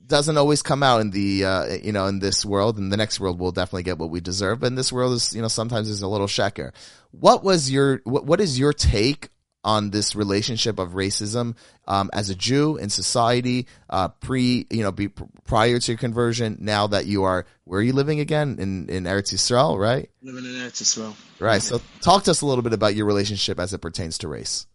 [0.06, 2.77] doesn't always come out in the uh, you know in this world.
[2.77, 4.60] In the next world, we'll definitely get what we deserve.
[4.60, 6.71] But in this world, is you know sometimes is a little sheker.
[7.12, 9.29] What was your what, what is your take
[9.63, 11.56] on this relationship of racism
[11.88, 16.58] um, as a Jew in society, uh, pre, you know, be, prior to your conversion.
[16.60, 18.58] Now that you are, where are you living again?
[18.60, 20.10] In in Eretz Yisrael, right?
[20.21, 21.15] Living in Eretz Yisrael.
[21.39, 21.62] Right.
[21.62, 24.67] So, talk to us a little bit about your relationship as it pertains to race.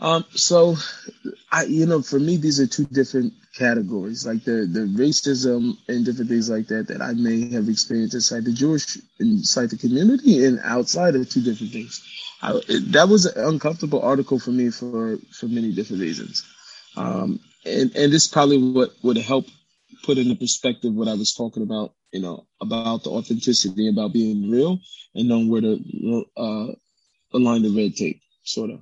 [0.00, 0.76] Um, so,
[1.52, 6.04] I you know, for me, these are two different categories, like the the racism and
[6.04, 10.44] different things like that that I may have experienced inside the Jewish inside the community
[10.44, 12.02] and outside of two different things.
[12.44, 16.44] I, that was an uncomfortable article for me for for many different reasons,
[16.96, 19.46] um, and and this probably what would help
[20.04, 24.50] put into perspective what I was talking about, you know, about the authenticity, about being
[24.50, 24.78] real,
[25.14, 26.66] and knowing where to uh,
[27.32, 28.80] align the red tape, sort of.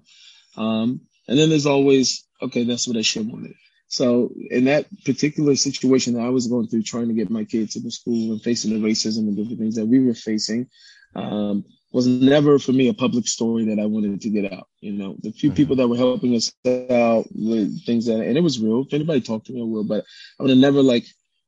[0.56, 3.46] Um, and then there's always, okay, that's what I should want.
[3.46, 3.56] it.
[3.86, 7.74] So in that particular situation that I was going through, trying to get my kids
[7.74, 10.68] to the school and facing the racism and different things that we were facing,
[11.14, 14.66] um, was never for me a public story that I wanted to get out.
[14.80, 15.56] You know, the few mm-hmm.
[15.56, 18.82] people that were helping us out with things that, and it was real.
[18.82, 20.04] If anybody talked to me, I will, but
[20.38, 21.04] I would have never like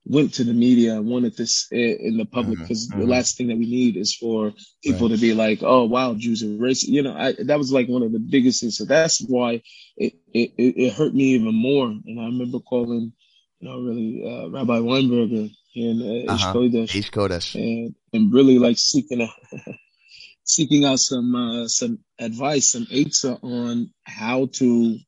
[0.07, 2.99] went to the media and wanted this in the public because mm-hmm.
[2.99, 3.13] the mm-hmm.
[3.13, 4.53] last thing that we need is for
[4.83, 5.17] people right.
[5.17, 8.03] to be like, "Oh, wow, Jews are racist." You know, I, that was like one
[8.03, 8.77] of the biggest things.
[8.77, 9.63] So that's why
[9.97, 11.87] it, it, it hurt me even more.
[11.87, 13.13] And I remember calling,
[13.61, 16.53] you know, really uh, Rabbi Weinberger in uh, uh-huh.
[16.53, 19.29] Kodesh, Kodesh, and and really like seeking a,
[20.45, 24.99] seeking out some uh, some advice, some answer on how to,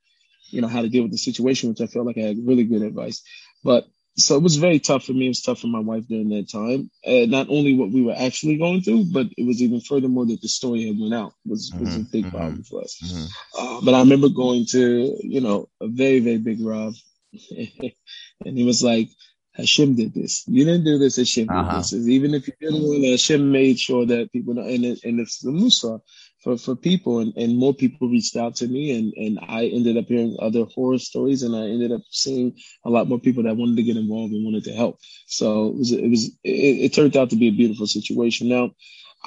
[0.51, 2.65] you know, how to deal with the situation, which I felt like I had really
[2.65, 3.23] good advice.
[3.65, 3.87] But
[4.19, 5.27] so it was very tough for me.
[5.27, 6.91] It was tough for my wife during that time.
[7.07, 10.43] Uh, not only what we were actually going through, but it was even furthermore that
[10.43, 13.01] the story had went out was was a Mhm, big mhm, problem for us.
[13.03, 13.35] mhm.
[13.59, 16.95] Uh, but I remember going to you know a very very big Rob,
[17.51, 19.09] and he was like,
[19.57, 20.45] Hashem did this.
[20.47, 21.17] You didn't do this.
[21.17, 21.77] Hashem Uh-huh.
[21.77, 22.09] did this.
[22.09, 24.63] Even if you didn't want it, Hashem made sure that people know.
[24.63, 26.01] And it, and it's the Musa
[26.43, 29.97] for, for people, and, and more people reached out to me, and and I ended
[29.97, 33.57] up hearing other horror stories, and I ended up seeing a lot more people that
[33.57, 34.99] wanted to get involved and wanted to help.
[35.27, 38.49] So it was it was it, it turned out to be a beautiful situation.
[38.49, 38.71] Now.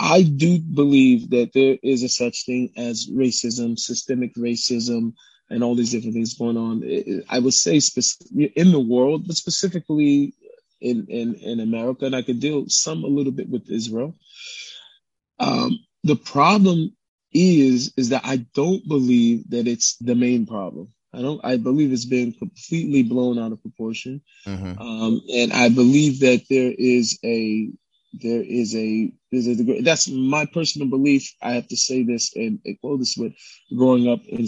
[0.02, 5.12] I do believe that there is a such thing as racism, systemic racism,
[5.50, 6.84] and all these different things going on.
[6.84, 10.34] It- it- I would say spec- in the world, but specifically
[10.82, 14.16] in, in, in America, and I could deal some a little bit with Israel.
[15.40, 16.96] Um, the problem
[17.34, 20.90] is is that I don't believe that it's the main problem.
[21.14, 21.42] I don't.
[21.44, 24.80] I believe it's been completely blown out of proportion, Mhm.
[24.80, 27.70] um, and I believe that there is a
[28.14, 29.82] there is a there's a degree.
[29.82, 31.34] That's my personal belief.
[31.42, 33.34] I have to say this and, and quote this with
[33.76, 34.48] growing up in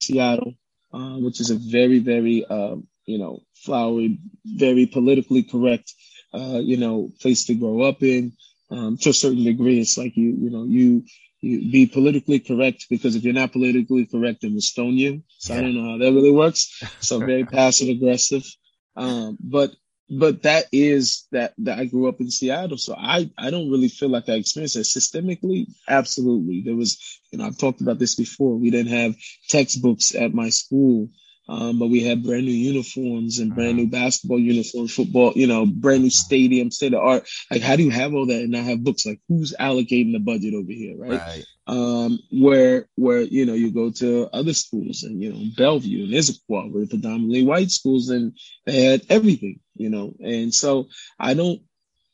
[0.00, 0.54] Seattle,
[0.92, 5.92] uh, which is a very very um, you know flowery, very politically correct
[6.34, 8.32] uh, you know place to grow up in.
[8.70, 11.04] Um, to a certain degree, it's like you you know you
[11.40, 15.22] you be politically correct because if you're not politically correct, then we'll stone you.
[15.38, 16.80] So I don't know how that really works.
[17.00, 18.44] So very passive aggressive.
[18.96, 19.72] Um, but
[20.10, 23.88] but that is that that I grew up in Seattle, so I I don't really
[23.88, 25.66] feel like I experienced that systemically.
[25.88, 26.98] Absolutely, there was
[27.30, 28.56] you know I've talked about this before.
[28.56, 29.14] We didn't have
[29.48, 31.10] textbooks at my school,
[31.50, 35.66] um, but we had brand new uniforms and brand new basketball uniforms, football, you know,
[35.66, 37.28] brand new stadium, state of art.
[37.50, 39.04] Like, how do you have all that and not have books?
[39.04, 41.18] Like, who's allocating the budget over here, right?
[41.18, 41.44] Right.
[41.66, 46.12] um, where where you know you go to other schools and you know Bellevue and
[46.12, 50.86] Issaquah were predominantly white schools and they had everything, you know, and so
[51.18, 51.60] I don't.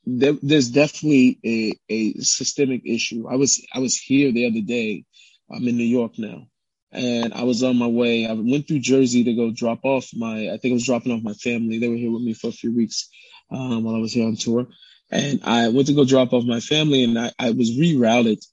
[0.08, 3.28] There, there's definitely a, a systemic issue.
[3.28, 5.04] I was I was here the other day.
[5.50, 6.46] I'm in New York now,
[6.92, 8.26] and I was on my way.
[8.26, 10.50] I went through Jersey to go drop off my.
[10.50, 11.78] I think I was dropping off my family.
[11.78, 13.08] They were here with me for a few weeks
[13.50, 14.68] um, while I was here on tour,
[15.10, 18.44] and I went to go drop off my family, and I, I was rerouted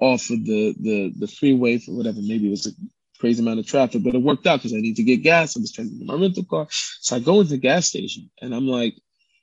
[0.00, 2.72] off of the the the freeway for whatever maybe it was a
[3.20, 5.56] crazy amount of traffic, but it worked out because I need to get gas.
[5.56, 8.30] I was trying to get my rental car, so I go into the gas station
[8.40, 8.94] and I'm like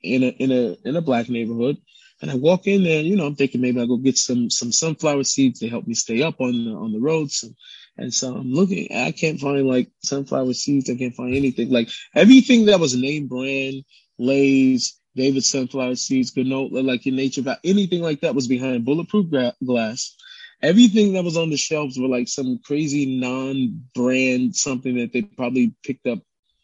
[0.04, 1.78] in a in a in a black neighborhood,
[2.22, 3.02] and I walk in there.
[3.02, 5.94] You know, I'm thinking maybe I'll go get some some sunflower seeds to help me
[5.94, 7.44] stay up on the on the roads.
[7.44, 7.56] And,
[7.98, 10.90] and so I'm looking, I can't find like sunflower seeds.
[10.90, 11.70] I can't find anything.
[11.70, 13.84] Like everything that was name brand,
[14.18, 19.30] Lay's, David sunflower seeds, granola, like your nature, Val- anything like that was behind bulletproof
[19.30, 20.16] gra- glass
[20.62, 25.74] everything that was on the shelves were like some crazy non-brand something that they probably
[25.84, 26.20] picked up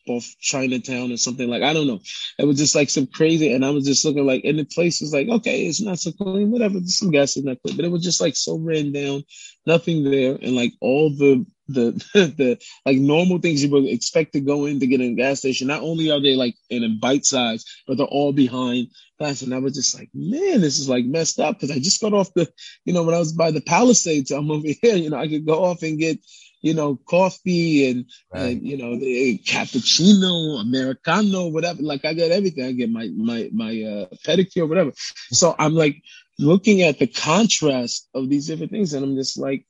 [0.08, 2.02] off Chinatown or something like I don't know.
[2.38, 5.02] It was just like some crazy, and I was just looking like, and the place
[5.02, 6.80] was like, okay, it's not so clean, whatever.
[6.86, 9.24] Some gas is not clean, but it was just like so ran down,
[9.66, 14.42] nothing there, and like all the the the like normal things you would expect to
[14.42, 15.68] go in to get in a gas station.
[15.68, 18.89] Not only are they like in a bite size, but they're all behind
[19.24, 19.42] glass.
[19.42, 22.13] And I was just like, man, this is like messed up because I just got
[22.13, 22.52] off the,
[22.86, 25.46] you know, when I was by the Palisades, I'm over here, you know, I could
[25.46, 26.20] go off and get,
[26.63, 28.56] you know, coffee and, Right.
[28.56, 31.84] and you know, the cappuccino, americano, whatever.
[31.84, 32.65] Like I got everything.
[32.65, 34.93] I get my my my uh, pedicure, whatever.
[35.32, 36.02] So I'm like
[36.39, 39.67] looking at the contrast of these different things, and I'm just like,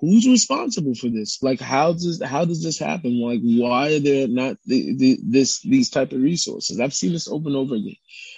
[0.00, 1.42] who's responsible for this?
[1.42, 3.20] Like, how does how does this happen?
[3.20, 6.80] Like, why are there not the, the, this these type of resources?
[6.80, 7.96] I've seen this over and over again.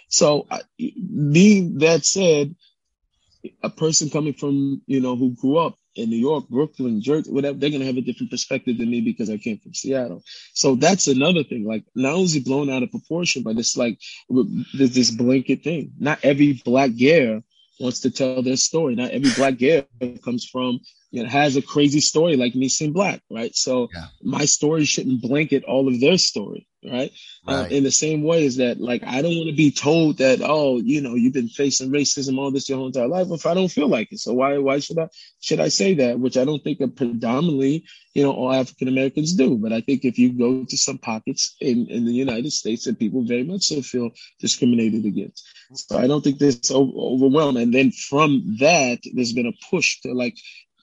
[0.09, 0.47] So,
[0.79, 2.55] being that said,
[3.63, 7.59] a person coming from you know who grew up in New York, Brooklyn, Jersey, whatever,
[7.59, 10.23] they're gonna have a different perspective than me because I came from Seattle.
[10.55, 11.65] So that's another thing.
[11.65, 13.99] Like, not only is it blown out of proportion, but it's like
[14.29, 15.93] there's this blanket thing.
[15.99, 17.43] Not every black gear
[17.81, 18.95] wants to tell their story.
[18.95, 19.87] Not every black gear
[20.25, 20.81] comes from
[21.13, 23.55] know has a crazy story like me seeing black, right?
[23.57, 24.07] So Yeah.
[24.23, 27.13] my story shouldn't blanket all of their story, right?
[27.47, 30.41] Uh, in the same way as that, like I don't want to be told that,
[30.43, 33.55] oh, you know, you've been facing racism all this your whole entire life if I
[33.55, 34.19] don't feel like it.
[34.19, 35.09] So why why should I
[35.41, 36.21] should I say that?
[36.21, 39.57] Which I don't think that predominantly, you know, all African Americans do.
[39.57, 42.99] But I think if you go to some pockets in, in the United States that
[42.99, 45.49] people very much so feel discriminated against.
[45.75, 47.63] So I don't think this overwhelming.
[47.63, 50.37] And then from that, there's been a push to like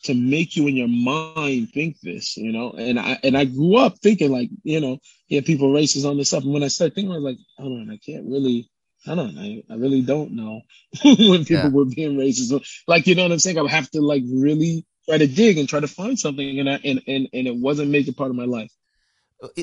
[0.04, 2.72] to make you in your mind think this, you know.
[2.72, 6.30] And I and I grew up thinking like, you know, yeah, people racist on this
[6.30, 6.44] stuff.
[6.44, 8.70] And when I started thinking, I was like, hold on, I can't really,
[9.06, 10.62] hold on, I, I really don't know
[11.04, 11.70] when people Yeah.
[11.70, 12.82] were being racist.
[12.88, 13.58] Like, you know what I'm saying?
[13.58, 16.70] I would have to like really try to dig and try to find something, and
[16.70, 18.72] I and and, and it wasn't major part of my life.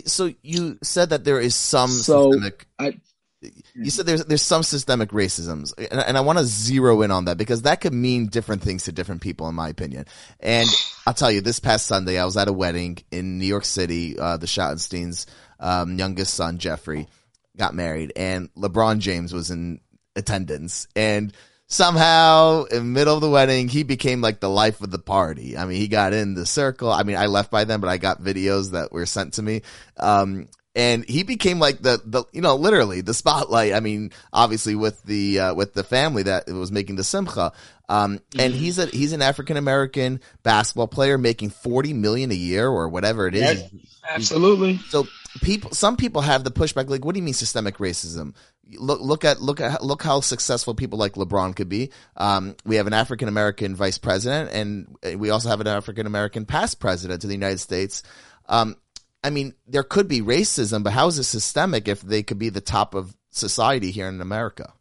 [0.07, 2.67] So you said that there is some So, systemic.
[2.79, 3.01] I-
[3.75, 7.27] you said there's there's some systemic racisms, and, and I want to zero in on
[7.27, 10.07] that because that could mean different things to different people, in my opinion.
[10.41, 10.69] And
[11.07, 14.19] I'll tell you, this past Sunday, I was at a wedding in New York City.
[14.19, 15.27] Uh, the Schottensteins'
[15.61, 17.09] um, youngest son, Jeffrey,
[17.57, 19.81] got married, and LeBron James was in
[20.17, 21.33] attendance, and
[21.67, 25.57] somehow in the middle of the wedding he became like the life of the party
[25.57, 27.97] i mean he got in the circle i mean i left by then but i
[27.97, 29.63] got videos that were sent to me
[29.97, 34.75] um and he became like the the you know literally the spotlight i mean obviously
[34.75, 37.53] with the uh, with the family that was making the simcha
[37.89, 42.69] um and he's a he's an african american basketball player making 40 million a year
[42.69, 43.63] or whatever it is
[44.09, 44.79] Absolutely.
[44.89, 45.07] so
[45.43, 46.89] people, some people have the pushback.
[46.89, 48.35] Like, what do you mean systemic racism?
[48.73, 51.91] Look, look at look at look how successful people like LeBron could be.
[52.17, 56.47] Um, we have an African American vice president, and we also have an African American
[56.47, 58.03] past president of the United States.
[58.49, 58.77] Um,
[59.25, 62.51] I mean, there could be racism, but how is it systemic if they could be
[62.51, 64.75] the top of society here in America?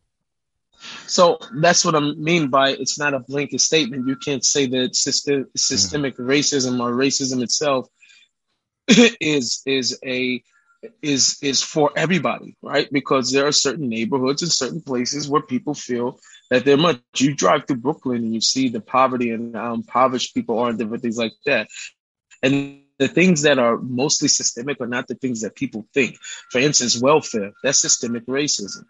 [1.08, 4.06] So that's what I mean by it's not a blanket statement.
[4.06, 6.30] You can't say that system, systemic mm-hmm.
[6.30, 7.88] racism or racism itself
[8.88, 10.44] is is a
[11.02, 12.92] is is for everybody, right?
[12.92, 16.20] Because there are certain neighborhoods and certain places where people feel
[16.50, 17.00] that they're much.
[17.16, 20.78] You drive through Brooklyn and you see the poverty and how impoverished people are and
[20.78, 21.70] different things like that.
[22.42, 26.18] And the things that are mostly systemic are not the things that people think.
[26.50, 28.86] For instance, welfare, that's systemic racism.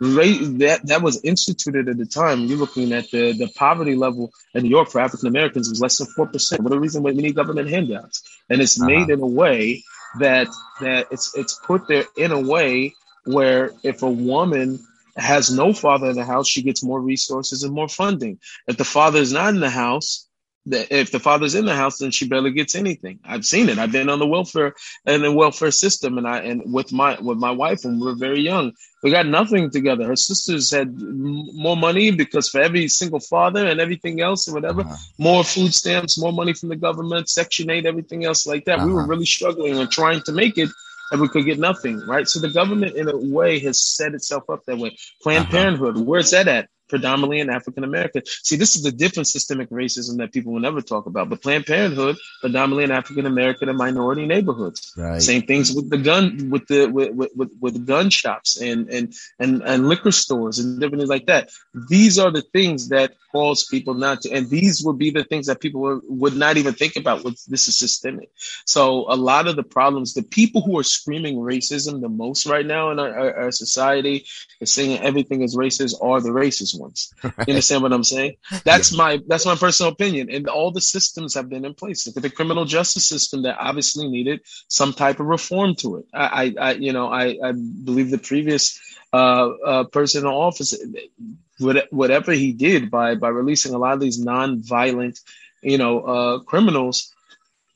[0.00, 2.44] Ra- that that was instituted at the time.
[2.44, 5.98] You're looking at the, the poverty level in New York for African Americans was less
[5.98, 6.62] than four percent.
[6.62, 8.88] What a reason why we need government handouts, and it's uh-huh.
[8.88, 9.82] made in a way
[10.20, 10.46] that
[10.80, 12.94] that it's it's put there in a way
[13.24, 14.78] where if a woman
[15.16, 18.38] has no father in the house, she gets more resources and more funding.
[18.68, 20.27] If the father is not in the house,
[20.72, 23.18] if the father's in the house, then she barely gets anything.
[23.24, 23.78] I've seen it.
[23.78, 24.74] I've been on the welfare
[25.06, 28.14] and the welfare system, and I and with my with my wife when we were
[28.14, 30.06] very young, we got nothing together.
[30.06, 34.54] Her sisters had m- more money because for every single father and everything else and
[34.54, 34.96] whatever, Uh-huh.
[35.18, 38.80] more food stamps, more money from the government, Section Eight, everything else like that.
[38.80, 39.08] We were Uh-huh.
[39.08, 40.70] really struggling and trying to make it.
[41.10, 42.28] And we could get nothing, right?
[42.28, 44.96] So the government, in a way, has set itself up that way.
[45.22, 45.56] Planned Uh-huh.
[45.56, 46.68] Parenthood, where's that at?
[46.88, 48.22] Predominantly in African American.
[48.26, 51.28] See, this is the different systemic racism that people will never talk about.
[51.28, 54.92] But Planned Parenthood, predominantly in African American and minority neighborhoods.
[54.96, 55.20] Right.
[55.20, 59.62] Same things with the gun, with the with with, with, gun shops and, and and
[59.62, 61.50] and liquor stores and different things like that.
[61.88, 65.46] These are the things that cause people not to, and these would be the things
[65.46, 67.24] that people would, would not even think about.
[67.24, 68.30] With this is systemic.
[68.64, 72.66] So a lot of the problems, the people who are screaming racism the most right
[72.66, 74.26] now in our, our, our society,
[74.60, 77.12] is saying everything is racist, are the racist ones.
[77.22, 78.36] You understand what I'm saying?
[78.64, 80.30] That's my that's my personal opinion.
[80.30, 82.06] And all the systems have been in place.
[82.06, 86.06] Look at the criminal justice system that obviously needed some type of reform to it.
[86.12, 88.78] I, I, I you know, I, I believe the previous
[89.12, 90.74] uh, uh, person in office,
[91.90, 95.18] whatever he did by by releasing a lot of these non-violent,
[95.62, 97.14] you know, uh, criminals,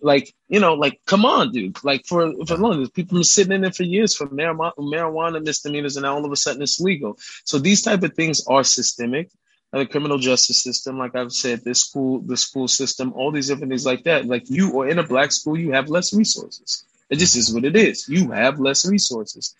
[0.02, 3.52] like you know, like come on, dude, like for for long, there's people been sitting
[3.52, 6.80] in there for years for marijuana, marijuana misdemeanors, and now all of a sudden it's
[6.80, 7.18] legal.
[7.44, 9.30] So these type of things are systemic.
[9.72, 13.70] The criminal justice system, like I've said, the school, the school system, all these different
[13.70, 14.26] things like that.
[14.26, 16.84] Like you or in a black school, you have less resources.
[17.08, 18.06] It just is what it is.
[18.08, 19.54] You have less resources.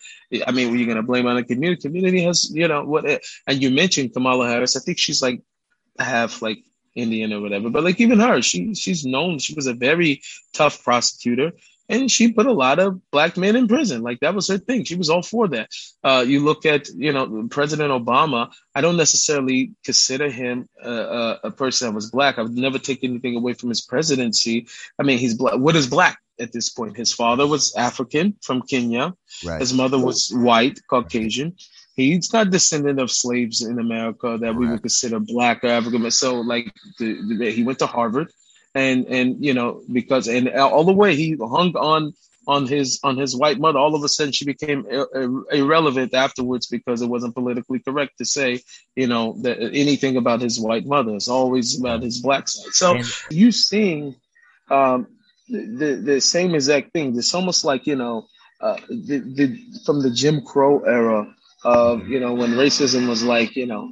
[0.45, 1.81] I mean, were you going to blame on the community?
[1.81, 3.05] Community has, you know, what?
[3.47, 4.75] And you mentioned Kamala Harris.
[4.75, 5.41] I think she's like
[5.99, 6.63] half like
[6.95, 7.69] Indian or whatever.
[7.69, 9.39] But like even her, she she's known.
[9.39, 10.21] She was a very
[10.53, 11.53] tough prosecutor,
[11.89, 14.01] and she put a lot of black men in prison.
[14.01, 14.83] Like that was her thing.
[14.83, 15.69] She was all for that.
[16.03, 18.51] Uh, you look at you know President Obama.
[18.75, 22.37] I don't necessarily consider him a, a, person that was black.
[22.37, 24.67] I would never take anything away from his presidency.
[24.99, 25.57] I mean, he's black.
[25.57, 26.17] What is black?
[26.39, 29.13] At this point, his father was African from Kenya.
[29.45, 29.59] Right.
[29.59, 31.55] His mother was white, Caucasian.
[31.95, 36.09] He's not descendant of slaves in America that we would consider black or African.
[36.09, 38.31] So, like, the, the, he went to Harvard,
[38.73, 42.13] and and you know because and all the way he hung on
[42.47, 43.79] on his on his white mother.
[43.79, 48.17] All of a sudden, she became ir- ir- irrelevant afterwards because it wasn't politically correct
[48.17, 48.61] to say
[48.95, 51.15] you know that anything about his white mother.
[51.15, 52.73] It's always about his black side.
[52.73, 52.97] So
[53.29, 54.15] you seeing
[54.69, 55.07] um,
[55.47, 57.15] the the same exact thing.
[57.17, 58.25] It's almost like you know
[58.59, 61.33] uh, the, the from the Jim Crow era
[61.63, 63.89] of you know when racism was like you know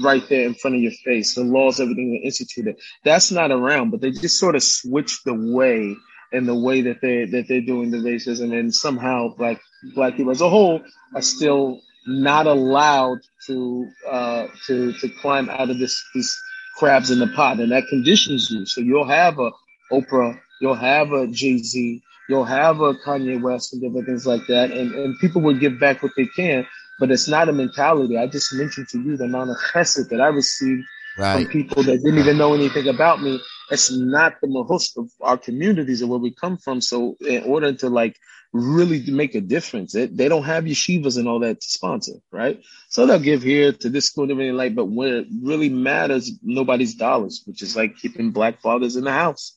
[0.00, 2.76] right there in front of your face, the laws, everything were instituted.
[3.04, 5.96] That's not around, but they just sort of switched the way
[6.32, 9.60] and the way that they that they're doing the racism, and somehow like
[9.94, 10.82] black people as a whole
[11.14, 16.36] are still not allowed to uh, to to climb out of this these
[16.76, 18.66] crabs in the pot, and that conditions you.
[18.66, 19.50] So you'll have a
[19.92, 24.46] Oprah, you'll have a Jay Z, you'll have a Kanye West and different things like
[24.48, 26.66] that, and, and people will give back what they can,
[26.98, 28.16] but it's not a mentality.
[28.18, 30.84] I just mentioned to you the amount of chesed that I received
[31.18, 31.32] Right.
[31.32, 33.40] from people that didn't even know anything about me.
[33.70, 36.80] It's not the mahus of our communities and where we come from.
[36.82, 38.18] So in order to like
[38.52, 42.60] really make a difference, it, they don't have yeshivas and all that to sponsor, right?
[42.90, 46.30] So they'll give here to this school and everything like, but when it really matters,
[46.42, 49.56] nobody's dollars, which is like keeping black fathers in the house,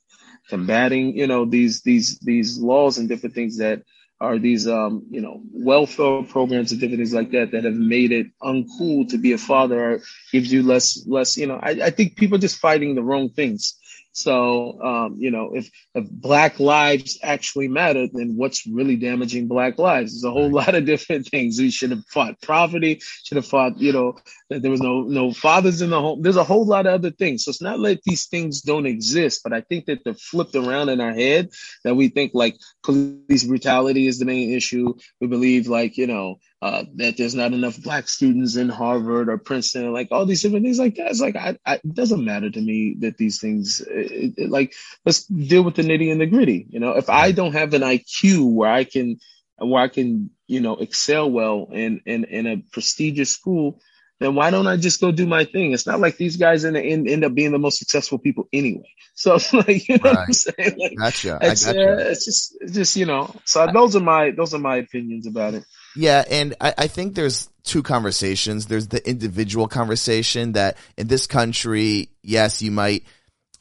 [0.50, 3.84] combating, you know, these these these laws and different things that
[4.22, 8.12] are these um, you know, welfare programs and different things like that that have made
[8.12, 10.02] it uncool to be a father
[10.32, 13.30] gives you less less, you know, I, I think people are just fighting the wrong
[13.30, 13.79] things.
[14.20, 19.78] So, um, you know, if, if black lives actually matter, then what's really damaging black
[19.78, 20.12] lives?
[20.12, 21.60] There's a whole lot of different things.
[21.60, 24.18] We should have fought poverty, should have fought, you know,
[24.50, 26.22] that there was no no fathers in the home.
[26.22, 27.46] There's a whole lot of other things.
[27.46, 30.90] So it's not like these things don't exist, but I think that they're flipped around
[30.90, 31.50] in our head
[31.84, 34.94] that we think like police brutality is the main issue.
[35.22, 39.38] We believe like, you know, uh, that there's not enough black students in Harvard or
[39.38, 41.10] Princeton, like all these different things like that.
[41.10, 44.74] It's like, I, I, it doesn't matter to me that these things, it, it, like,
[45.06, 46.68] let's deal with the nitty and the gritty.
[46.70, 49.20] You know, if I don't have an IQ where I can,
[49.58, 53.80] where I can, you know, excel well in, in, in a prestigious school,
[54.20, 55.72] then why don't I just go do my thing?
[55.72, 58.48] It's not like these guys in the end end up being the most successful people
[58.52, 58.90] anyway.
[59.20, 60.78] So like, you know what I'm saying?
[60.78, 61.40] Like, Gotcha.
[61.42, 64.60] I it's, uh, it's just, it's just, you know, so those are my, those are
[64.60, 65.66] my opinions about it.
[65.96, 68.68] Yeah, and I, I think there's two conversations.
[68.68, 73.04] There's the individual conversation that in this country, yes, you might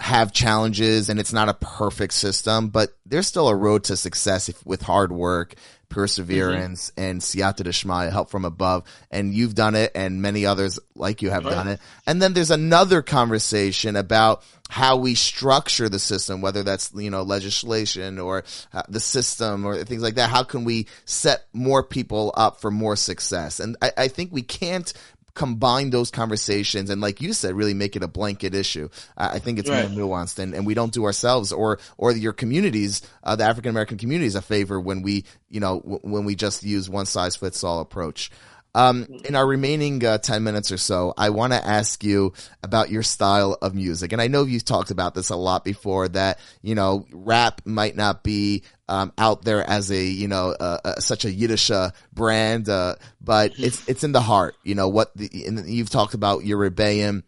[0.00, 4.48] have challenges and it's not a perfect system, but there's still a road to success
[4.48, 5.54] if, with hard work,
[5.88, 8.84] perseverance, and siyata deshmaya, help from above.
[9.10, 11.54] And you've done it, and many others like you have Right.
[11.54, 11.80] done it.
[12.06, 17.22] And then there's another conversation about how we structure the system, whether that's you know
[17.22, 20.28] legislation or uh, the system or things like that.
[20.30, 23.60] How can we set more people up for more success?
[23.60, 24.92] And I, I think we can't
[25.38, 29.60] combine those conversations and like you said really make it a blanket issue i think
[29.60, 29.88] it's Right.
[29.88, 33.70] more nuanced and, and we don't do ourselves or or your communities uh, the african
[33.70, 37.36] american communities a favor when we you know w- when we just use one size
[37.36, 38.32] fits all approach
[38.74, 42.90] um, in our remaining uh, 10 minutes or so, I want to ask you about
[42.90, 44.12] your style of music.
[44.12, 47.96] And I know you've talked about this a lot before that, you know, rap might
[47.96, 51.90] not be um, out there as a, you know, uh, uh, such a Yiddish uh,
[52.12, 56.14] brand, uh, but it's, it's in the heart, you know, what the, and you've talked
[56.14, 57.24] about your rebellion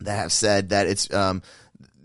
[0.00, 1.42] that have said that it's, um,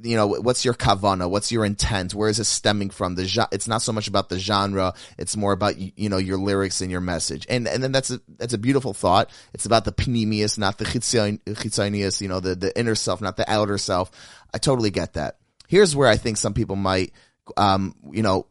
[0.03, 1.29] you know, what's your kavana?
[1.29, 2.13] What's your intent?
[2.13, 3.15] Where is it stemming from?
[3.15, 6.81] The it's not so much about the genre; it's more about you know your lyrics
[6.81, 7.45] and your message.
[7.49, 9.29] And and then that's a that's a beautiful thought.
[9.53, 12.21] It's about the pnimiyus, not the chitzonius.
[12.21, 14.11] You know, the the inner self, not the outer self.
[14.53, 15.37] I totally get that.
[15.67, 17.13] Here's where I think some people might,
[17.55, 18.47] um, you know,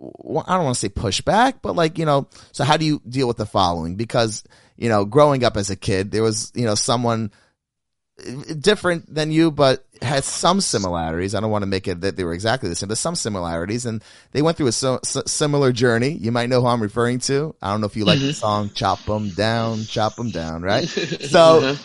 [0.00, 3.00] I don't want to say push back, but like, you know, so how do you
[3.08, 3.94] deal with the following?
[3.94, 4.42] Because,
[4.76, 7.30] you know, growing up as a kid, there was, you know, someone
[8.60, 11.34] different than you, but has some similarities.
[11.34, 13.86] I don't want to make it that they were exactly the same, but some similarities.
[13.86, 14.02] And
[14.32, 16.10] they went through a so, s- similar journey.
[16.10, 17.54] You might know who I'm referring to.
[17.62, 18.32] I don't know if you like the mm-hmm.
[18.32, 20.82] song "Chop 'Em Down, Chop 'Em Down," right?
[21.32, 21.74] Uh-huh.
[21.74, 21.76] So,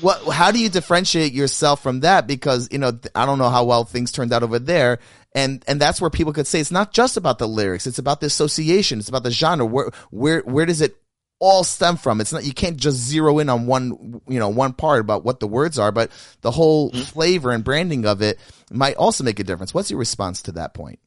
[0.00, 0.22] what?
[0.32, 2.26] How do you differentiate yourself from that?
[2.26, 4.98] Because you know, I don't know how well things turned out over there.
[5.34, 7.86] And, and that's where people could say it's not just about the lyrics.
[7.86, 8.98] It's about the association.
[8.98, 9.66] It's about the genre.
[9.66, 10.96] Where, where, where does it
[11.38, 12.20] all stem from.
[12.20, 15.40] It's not you can't just zero in on one you know one part about what
[15.40, 16.10] the words are, but
[16.40, 18.38] the whole flavor and branding of it
[18.70, 19.74] might also make a difference.
[19.74, 20.98] What's your response to that point?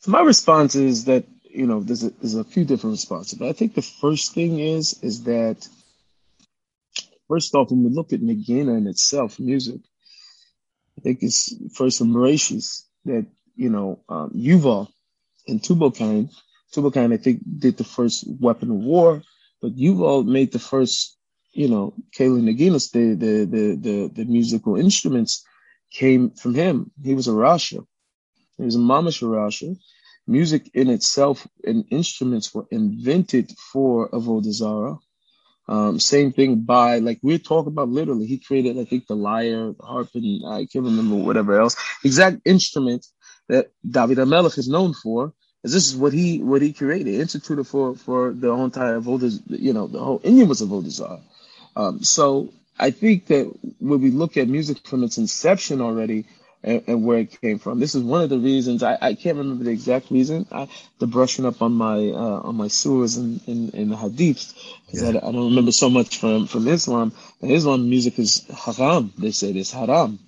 [0.00, 3.48] So my response is that you know there's a, there's a few different responses, but
[3.48, 5.68] I think the first thing is is that
[7.28, 9.80] first off, when we look at Nagina in itself, music,
[10.98, 14.88] I think it's first from Bereshis that you know um, Yuval
[15.46, 16.30] and Tubal-Cain,
[16.72, 19.22] Tubal-Cain I think did the first weapon of war,
[19.64, 21.16] but Yuval made the first
[21.54, 25.42] you know klei neginas, the the the the the musical instruments
[25.90, 26.90] came from him.
[27.02, 27.80] He was a Rasha.
[28.58, 29.74] He was a mamash Rasha.
[30.26, 34.98] Music in itself and instruments were invented for Avodah Zarah.
[35.66, 38.26] Um, same thing by like we're talking about literally.
[38.26, 41.74] He created, I think, the lyre, the harp, and I can't remember whatever else.
[42.04, 43.06] Exact instrument
[43.48, 45.32] that David HaMelech is known for.
[45.64, 49.40] Is this is what he what he created, instituted for for the whole entire Avodah,
[49.48, 51.20] you know, the whole inyan was Avodah Zarah.
[51.74, 56.26] Um, so I think that when we look at music from its inception already
[56.62, 59.38] and, and where it came from, this is one of the reasons I, I can't
[59.38, 60.46] remember the exact reason.
[60.52, 64.52] I, the brushing up on my uh, on my surahs and in, in the hadiths
[64.84, 67.12] because I, I don't remember so much from from Islam.
[67.40, 69.14] And Islam music is haram.
[69.16, 70.18] They say it's haram.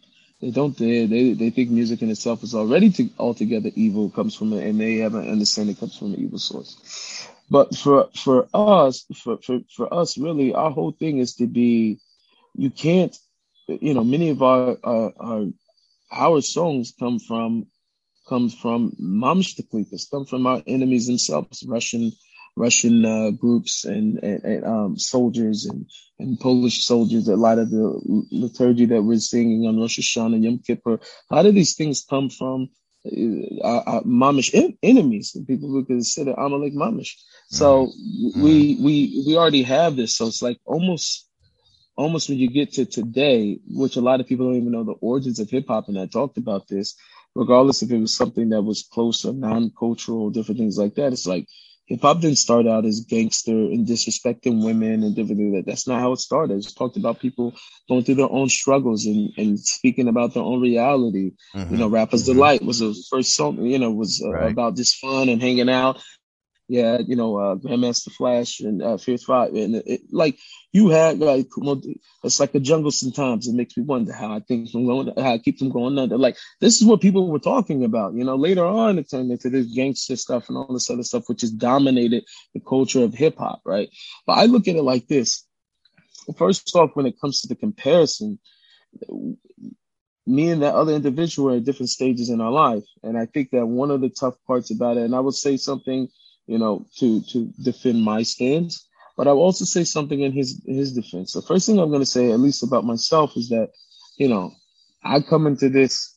[0.41, 0.77] They don't.
[0.77, 4.11] They, they they think music in itself is already to, altogether evil.
[4.11, 7.29] Comes from it, and they have an understanding it comes from an evil source.
[7.49, 12.01] But for for us, for, for for us, really, our whole thing is to be.
[12.55, 13.17] You can't,
[13.69, 15.47] you know, many of our our our,
[16.13, 17.67] our songs come from
[18.29, 22.13] comes from Mamshtaklikas, come from our enemies themselves, Russian
[22.57, 25.87] Russian uh, groups and, and, and um, soldiers and,
[26.19, 27.29] and Polish soldiers.
[27.29, 28.01] A lot of the
[28.31, 30.99] liturgy that we're singing on Rosh Hashanah, and Yom Kippur,
[31.31, 32.71] a lot of these things come from
[33.07, 35.37] uh, our, our mamish en- enemies.
[35.47, 37.13] People would consider Amalek mamish.
[37.49, 38.43] So mm-hmm.
[38.43, 40.17] we we we already have this.
[40.17, 41.29] So it's like almost
[41.95, 44.93] almost when you get to today, which a lot of people don't even know the
[44.93, 46.97] origins of hip hop, and I talked about this.
[47.35, 51.27] Regardless if it was something that was close or non-cultural, different things like that, it's
[51.27, 51.47] like
[51.87, 55.55] hip hop didn't start out as gangster and disrespecting women and different.
[55.55, 56.59] That that's not how it started.
[56.59, 57.55] It's talked about people
[57.89, 61.33] going through their own struggles and, and speaking about their own reality.
[61.55, 61.73] Mm-hmm.
[61.73, 62.35] You know, Rapper's mm-hmm.
[62.35, 63.65] Delight was the first song.
[63.65, 64.53] You know, was uh, right.
[64.53, 66.03] about just fun and hanging out
[66.69, 70.37] yeah, you know, uh, Grandmaster Flash and uh, Furious Five, and it, it, like
[70.73, 71.47] you had like
[72.25, 73.47] it's like a jungle sometimes.
[73.47, 76.19] It makes me wonder how I think from going, how I keep from going under.
[76.19, 78.15] Like this is what people were talking about.
[78.15, 81.29] You know, later on it turned into this gangster stuff and all this other stuff,
[81.29, 83.89] which has dominated the culture of hip hop, right?
[84.27, 85.47] But I look at it like this.
[86.37, 88.41] First off, when it comes to the comparison,
[90.27, 93.51] me and that other individual are at different stages in our life, and I think
[93.53, 96.09] that one of the tough parts about it, and I would say something
[96.47, 98.89] you know, to to defend my stance.
[99.17, 101.33] But I'll also say something in his his defense.
[101.33, 103.71] The first thing I'm going to say, at least about myself, is that,
[104.19, 104.53] you know,
[105.03, 106.15] I come into this,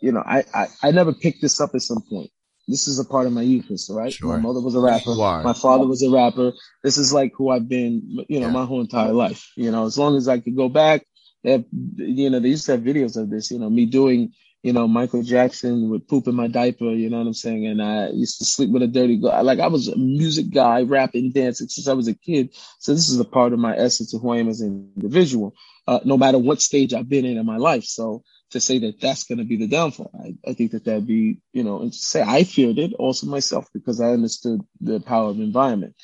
[0.00, 2.30] you know, I I, I never picked this up at some point.
[2.68, 4.12] This is a part of my youth, right?
[4.12, 4.36] Sure.
[4.36, 5.14] My mother was a rapper.
[5.14, 6.52] My father was a rapper.
[6.84, 8.52] This is like who I've been, you know, yeah.
[8.52, 9.50] my whole entire life.
[9.56, 11.04] You know, as long as I could go back,
[11.42, 11.64] they have,
[11.96, 13.50] you know, they used to have videos of this.
[13.50, 14.32] You know, me doing
[14.62, 17.66] you know, Michael Jackson would poop in my diaper, you know what I'm saying?
[17.66, 19.40] And I used to sleep with a dirty guy.
[19.40, 22.54] Like I was a music guy, rapping, dancing since I was a kid.
[22.78, 25.54] So this is a part of my essence of who I am as an individual,
[25.88, 27.84] uh, no matter what stage I've been in in my life.
[27.84, 31.08] So to say that that's going to be the downfall, I, I think that that'd
[31.08, 35.00] be, you know, and to say I feared it also myself because I understood the
[35.00, 35.96] power of environment.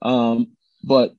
[0.00, 0.52] Um,
[0.84, 1.12] but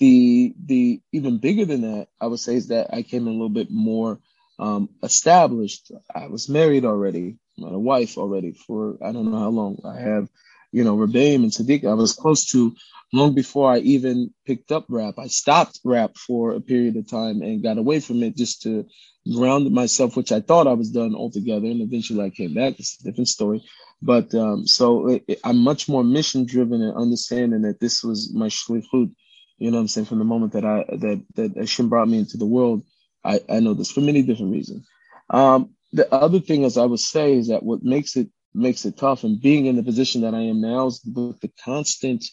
[0.00, 3.48] the, the even bigger than that, I would say is that I came a little
[3.48, 4.18] bit more
[4.58, 5.90] um, established.
[6.14, 9.78] I was married already, I had a wife already for I don't know how long.
[9.84, 10.28] I have,
[10.72, 11.84] you know, Rebbeim and Sadiq.
[11.88, 12.74] I was close to
[13.12, 15.14] long before I even picked up rap.
[15.18, 18.86] I stopped rap for a period of time and got away from it just to
[19.32, 21.66] ground myself, which I thought I was done altogether.
[21.66, 22.78] And eventually I came back.
[22.78, 23.62] It's a different story.
[24.02, 28.34] But um, so it, it, I'm much more mission driven and understanding that this was
[28.34, 29.14] my shlichut.
[29.58, 30.06] You know I'm saying?
[30.06, 32.82] From the moment that I that that Hashem brought me into the world,
[33.24, 34.86] I, I know this for many different reasons.
[35.30, 38.96] Um, the other thing, as I would say, is that what makes it makes it
[38.96, 42.24] tough, and being in the position that I am now is with the constant.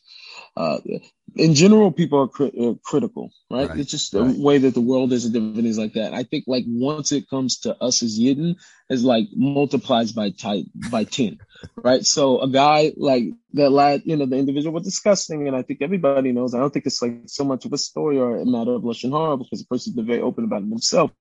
[0.55, 0.80] Uh,
[1.36, 3.69] in general, people are, cri- are critical, right?
[3.69, 3.80] right?
[3.80, 4.38] It's just the right.
[4.38, 6.13] way that the world is and different things like that.
[6.13, 8.55] I think like once it comes to us as Yidden,
[8.89, 11.39] is like multiplies by type by ten,
[11.78, 12.05] right?
[12.05, 15.82] So a guy like that lad, you know, the individual was disgusting, and I think
[15.82, 16.53] everybody knows.
[16.53, 19.11] I don't think it's like so much of a story or a matter of lashon
[19.11, 21.11] hara because the person's been very open about it himself.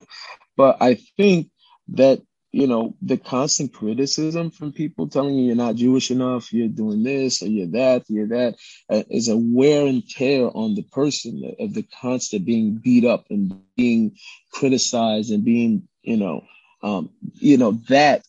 [0.56, 1.50] But I think
[1.90, 2.22] that
[2.52, 7.02] you know the constant criticism from people telling you you're not Jewish enough, you're doing
[7.02, 8.56] this or you're that, you're that,
[8.90, 13.26] uh, is a wear and tear on the person of the constant being beat up
[13.30, 14.16] and being
[14.52, 16.44] criticized and being, you know,
[16.82, 18.24] um, you know that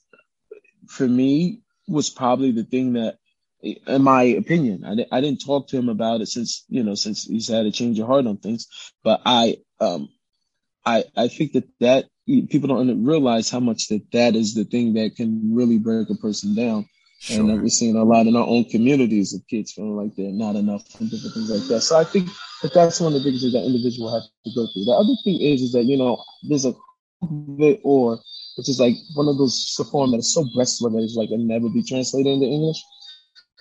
[0.87, 3.17] for me was probably the thing that,
[3.61, 7.25] in my opinion, I, I didn't talk to him about it since you know since
[7.25, 8.67] he's had a change of heart on things,
[9.03, 10.09] but I um
[10.85, 14.93] I I think that that people don't realize how much that that is the thing
[14.95, 16.87] that can really break a person down.
[17.19, 17.39] Sure.
[17.39, 20.55] And we're seeing a lot in our own communities of kids feeling like they're not
[20.55, 21.81] enough and different things like that.
[21.81, 22.29] So I think
[22.63, 24.85] that that's one of the biggest things that individual have to go through.
[24.85, 26.17] The other thing is, is that, you know,
[26.49, 26.73] there's a
[27.57, 28.19] bit or
[28.57, 31.39] which is like one of those form that is so breastfed that it's like it
[31.39, 32.83] never be translated into English.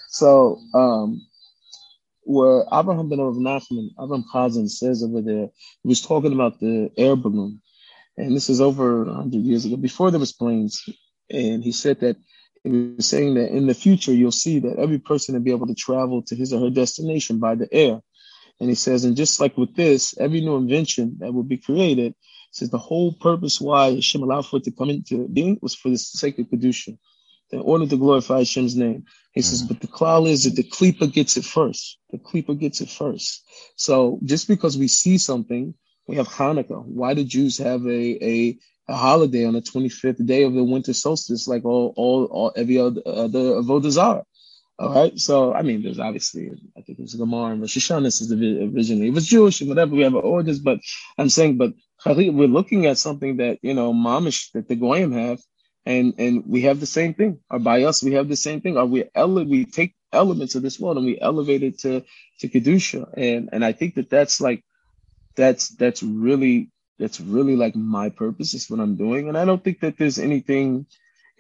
[0.09, 1.21] So um
[2.31, 5.49] where Abraham ben Nachman, Abraham Chazan says over there,
[5.83, 7.61] he was talking about the air balloon.
[8.17, 10.85] And this is over 100 years ago, before there was planes.
[11.29, 12.17] And he said that
[12.63, 15.67] he was saying that in the future, you'll see that every person will be able
[15.67, 18.01] to travel to his or her destination by the air.
[18.61, 22.15] And he says, and just like with this, every new invention that will be created,
[22.53, 25.89] says the whole purpose why Hashem allowed for it to come into being was for
[25.89, 26.97] the sake of Kedusha,
[27.53, 29.05] in order to glorify Hashem's name.
[29.33, 29.75] He says, mm-hmm.
[29.75, 31.99] but the cloud is that the Klippa gets it first.
[32.11, 33.45] The Klippa gets it first.
[33.77, 35.75] So just because we see something,
[36.07, 36.85] we have Hanukkah.
[36.85, 38.59] Why do Jews have a, a
[38.91, 42.79] a holiday on the 25th day of the winter solstice, like all, all, all every
[42.79, 44.25] other, other avodah zarah.
[44.81, 45.19] All right.
[45.19, 48.03] So, I mean, there's obviously, I think it was Gemara and Rosh Hashanah.
[48.03, 49.95] This is originally, it was Jewish and whatever.
[49.95, 50.81] We have orders, but
[51.19, 51.75] I'm saying, but
[52.05, 55.41] we're looking at something that, you know, mamish that the Goyim have.
[55.91, 57.33] And, and we have the same thing.
[57.51, 58.77] Or by us, we have the same thing.
[58.77, 61.93] Or we, ele- we take elements of this world and we elevate it to,
[62.41, 63.03] to Kedusha.
[63.17, 64.63] And, and I think that that's like,
[65.37, 66.57] that's, that's really,
[66.99, 68.55] that's really like my purpose.
[68.55, 69.29] Is what I'm doing.
[69.29, 70.87] And I don't think that there's anything,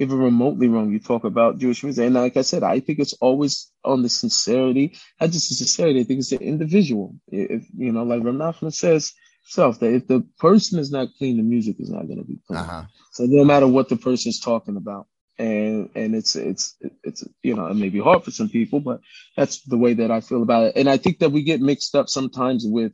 [0.00, 0.90] even remotely wrong.
[0.90, 4.08] You talk about Jewish music, and like I said, I think it's always on the
[4.08, 6.00] sincerity, not just the sincerity.
[6.00, 7.14] I think it's the individual.
[7.28, 9.12] If you know, like ramachlan says
[9.42, 12.38] himself, that if the person is not clean, the music is not going to be
[12.46, 12.60] clean.
[12.60, 12.84] Uh-huh.
[13.12, 15.06] So no matter what the person is talking about,
[15.38, 19.00] and and it's it's it's you know it may be hard for some people, but
[19.36, 20.76] that's the way that I feel about it.
[20.76, 22.92] And I think that we get mixed up sometimes with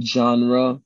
[0.00, 0.80] genre,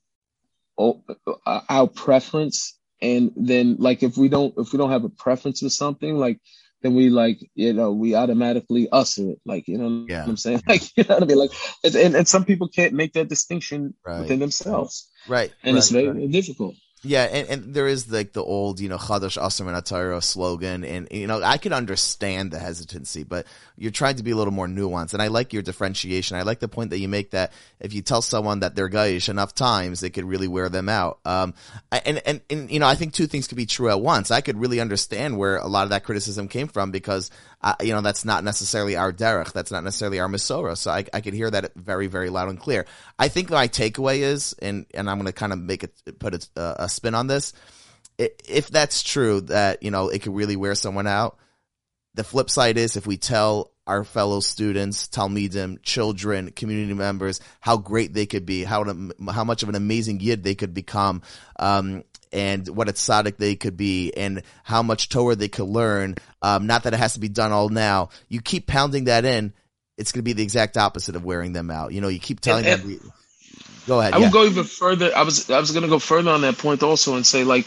[1.45, 5.69] our preference and then like if we don't if we don't have a preference for
[5.69, 6.39] something like
[6.81, 9.41] then we like you know we automatically assur it.
[9.45, 10.21] Like you know yeah.
[10.21, 10.63] what i'm saying?
[10.67, 11.37] Like you know what i mean?
[11.37, 11.51] Like
[11.83, 14.21] and, and some people can't make that distinction right.
[14.21, 15.09] within themselves.
[15.27, 15.51] Right.
[15.63, 16.31] And right, it's very right.
[16.31, 20.83] difficult yeah, and, and there is like the old, you know, Chadash Asr Atara slogan,
[20.83, 23.45] and you know, I can understand the hesitancy, but
[23.77, 26.37] you're trying to be a little more nuanced, and I like your differentiation.
[26.37, 29.29] I like the point that you make that if you tell someone that they're goyish
[29.29, 31.19] enough times, it could really wear them out.
[31.23, 31.53] Um,
[31.91, 34.31] and and and you know, I think two things could be true at once.
[34.31, 37.29] I could really understand where a lot of that criticism came from because
[37.61, 39.51] uh, you know, that's not necessarily our derech.
[39.51, 40.77] That's not necessarily our Masorah.
[40.77, 42.85] So I, I could hear that very, very loud and clear.
[43.17, 46.47] I think my takeaway is, and, and I'm going to kind of make it, put
[46.55, 47.53] a, a spin on this.
[48.17, 51.37] If that's true, that, you know, it could really wear someone out.
[52.13, 57.77] The flip side is if we tell our fellow students, Talmidim, children, community members, how
[57.77, 58.83] great they could be, how
[59.31, 61.21] how much of an amazing yid they could become,
[61.57, 66.15] um, and what a tzaddik they could be and how much Torah they could learn.
[66.41, 68.09] Um, not that it has to be done all now.
[68.29, 69.53] You keep pounding that in,
[69.97, 71.93] it's going to be the exact opposite of wearing them out.
[71.93, 73.13] You know, you keep telling and, them.
[73.87, 74.13] go ahead.
[74.13, 74.25] I yeah.
[74.25, 75.11] would go even further.
[75.15, 77.65] I was I was going to go further on that point also and say like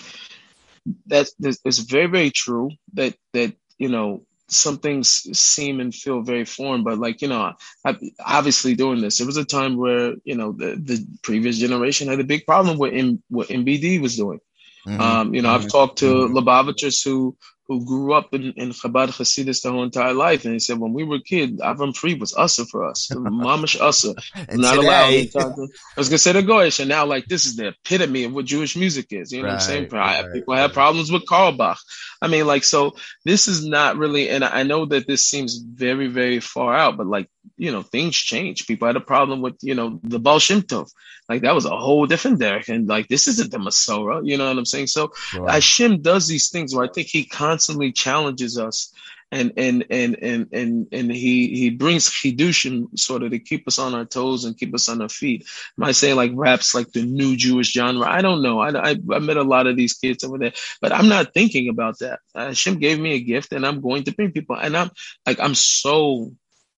[1.06, 5.08] that it's very very true that that you know some things
[5.38, 7.52] seem and feel very foreign, but like, you know,
[7.84, 12.08] I, obviously doing this, it was a time where, you know, the, the previous generation
[12.08, 14.40] had a big problem with M, what MBD was doing.
[14.86, 15.00] Mm-hmm.
[15.00, 15.64] Um, you know, mm-hmm.
[15.64, 16.36] I've talked to mm-hmm.
[16.36, 17.36] Lubavitchers who
[17.70, 20.92] who grew up in, in Chabad Hasidus their whole entire life, and he said, when
[20.92, 24.12] we were kids, Avram Fried was assur for us, mamish assur,
[24.50, 25.56] not today, allowed.
[25.96, 28.46] I was gonna say the goyish, and now like this is the epitome of what
[28.46, 29.30] Jewish music is.
[29.30, 29.88] You know right, what I'm saying?
[29.90, 30.62] Right, People right.
[30.62, 31.78] have problems with Carlebach.
[32.20, 36.08] I mean, like, so this is not really, and I know that this seems very,
[36.08, 37.30] very far out, but like
[37.60, 38.66] you know, things change.
[38.66, 40.90] People had a problem with, you know, the Baal Shem Tov.
[41.28, 42.70] Like that was a whole different derech.
[42.70, 44.22] And like, this isn't the Masorah.
[44.24, 44.86] You know what I'm saying?
[44.86, 45.52] So right.
[45.52, 48.94] Hashem does these things where I think he constantly challenges us
[49.30, 53.78] and, and, and, and, and, and he, he brings chidushim sort of to keep us
[53.78, 55.46] on our toes and keep us on our feet.
[55.78, 58.08] Am I saying like rap's like the new Jewish genre?
[58.08, 58.58] I don't know.
[58.58, 61.68] I, I, I met a lot of these kids over there, but I'm not thinking
[61.68, 62.20] about that.
[62.34, 64.90] Hashem gave me a gift and I'm going to bring people and I'm
[65.26, 66.32] like, I'm so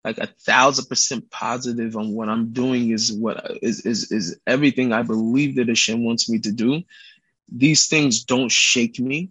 [0.04, 4.93] like a thousand percent positive on what I'm doing is what is is is everything
[4.93, 6.84] I believe that Hashem wants me to do.
[7.52, 9.30] These things don't shake me,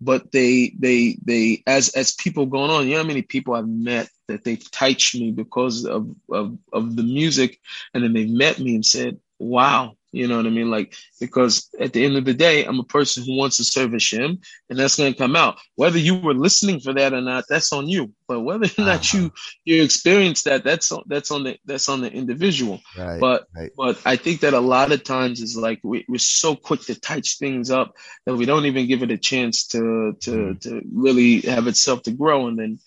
[0.00, 3.68] but they they they as as people going on, you know how many people I've
[3.68, 7.60] met that they've touched me because of of of the music,
[7.94, 10.70] and then they've met me and said, "Wow, you know what I mean?
[10.70, 13.92] Like, because at the end of the day, I'm a person who wants to serve
[13.92, 14.38] Hashem,
[14.68, 15.58] and that's going to come out.
[15.76, 18.12] Whether you were listening for that or not, that's on you.
[18.28, 19.18] But whether or not uh-huh.
[19.18, 19.32] you
[19.64, 22.80] you experience that, that's on, that's on the that's on the individual.
[22.96, 23.70] Right, but right.
[23.76, 27.00] but I think that a lot of times is like we, we're so quick to
[27.00, 27.96] touch things up
[28.26, 30.60] that we don't even give it a chance to to mm.
[30.60, 32.78] to really have itself to grow, and then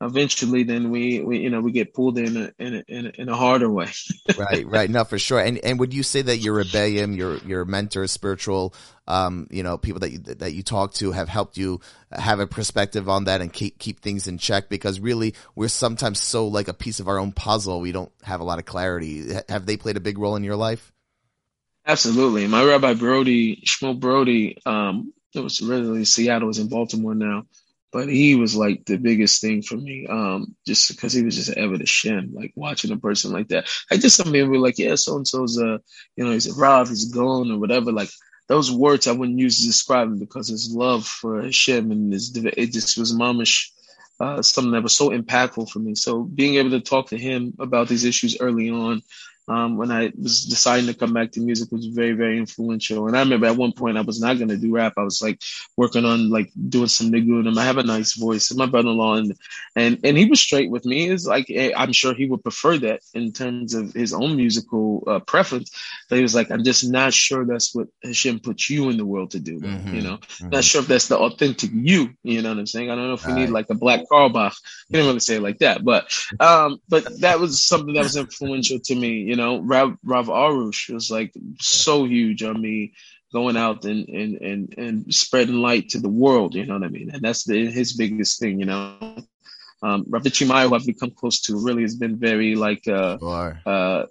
[0.00, 3.10] eventually then we, we you know we get pulled in a, in a, in a,
[3.22, 3.88] in a harder way.
[4.38, 4.88] Right right.
[4.88, 5.40] No for sure.
[5.40, 8.74] And and would you say that your rebellion your your mentor spiritual
[9.08, 11.80] um you know people that you that you talk to have helped you
[12.12, 14.68] have a perspective on that and keep keep things in check?
[14.68, 18.40] Because really we're sometimes so like a piece of our own puzzle we don't have
[18.40, 19.34] a lot of clarity.
[19.48, 20.92] Have they played a big role in your life?
[21.86, 22.46] Absolutely.
[22.46, 27.44] My rabbi brody shmuel brody um it was originally seattle is in baltimore now
[27.92, 31.50] but he was like the biggest thing for me, um, just because he was just
[31.50, 33.68] ever the shem, like watching a person like that.
[33.90, 35.80] I just some people were like, yeah, so and so's a,
[36.16, 37.92] you know, he's a Rav, he's a Gaon or whatever.
[37.92, 38.10] Like
[38.48, 42.36] those words I wouldn't use to describe him because his love for Hashem and his,
[42.36, 43.70] it just was mamish,
[44.20, 45.94] uh, something that was so impactful for me.
[45.94, 49.02] So being able to talk to him about these issues early on,
[49.50, 53.06] um, when I was deciding to come back to music was very, very influential.
[53.08, 54.94] And I remember at one point I was not going to do rap.
[54.96, 55.42] I was like
[55.76, 58.50] working on like doing some niggun I have a nice voice.
[58.50, 59.34] And my brother-in-law and,
[59.76, 61.08] and, and he was straight with me.
[61.08, 65.02] Is like, eh, I'm sure he would prefer that in terms of his own musical
[65.06, 65.70] uh, preference.
[66.08, 69.04] But he was like, I'm just not sure that's what Hashem put you in the
[69.06, 69.60] world to do.
[69.60, 70.52] Mhm, You know, mhm.
[70.52, 72.10] not sure if that's the authentic you.
[72.22, 72.90] You know what I'm saying?
[72.90, 73.50] I don't know if we need Right.
[73.50, 74.54] like a black Carlebach.
[74.88, 78.16] He didn't really say it like that, but um, but that was something that was
[78.16, 79.10] influential to me.
[79.30, 82.92] You know, Rav, Rav Arush was like so huge on me
[83.32, 86.54] going out and, and, and, and spreading light to the world.
[86.54, 87.10] You know what I mean?
[87.12, 88.96] And that's the, his biggest thing, you know.
[89.82, 93.18] Um, Rav Chimayo, who I've become close to, really has been very like, uh,
[93.66, 94.06] uh,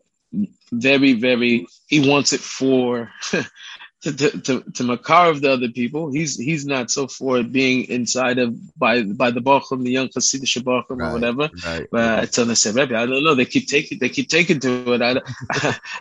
[0.71, 3.11] very, very, he wants it for,
[4.01, 6.11] to, to, to, to Makar of the other people.
[6.11, 10.63] He's, he's not so for being inside of, by, by the Bachum, the young Hasidic
[10.63, 11.09] Bachum Right.
[11.09, 11.49] or whatever.
[11.65, 11.87] Right.
[11.91, 13.35] But I tell them, I Rebbe, I don't know.
[13.35, 15.01] They keep taking, they keep taking to it.
[15.01, 15.21] I,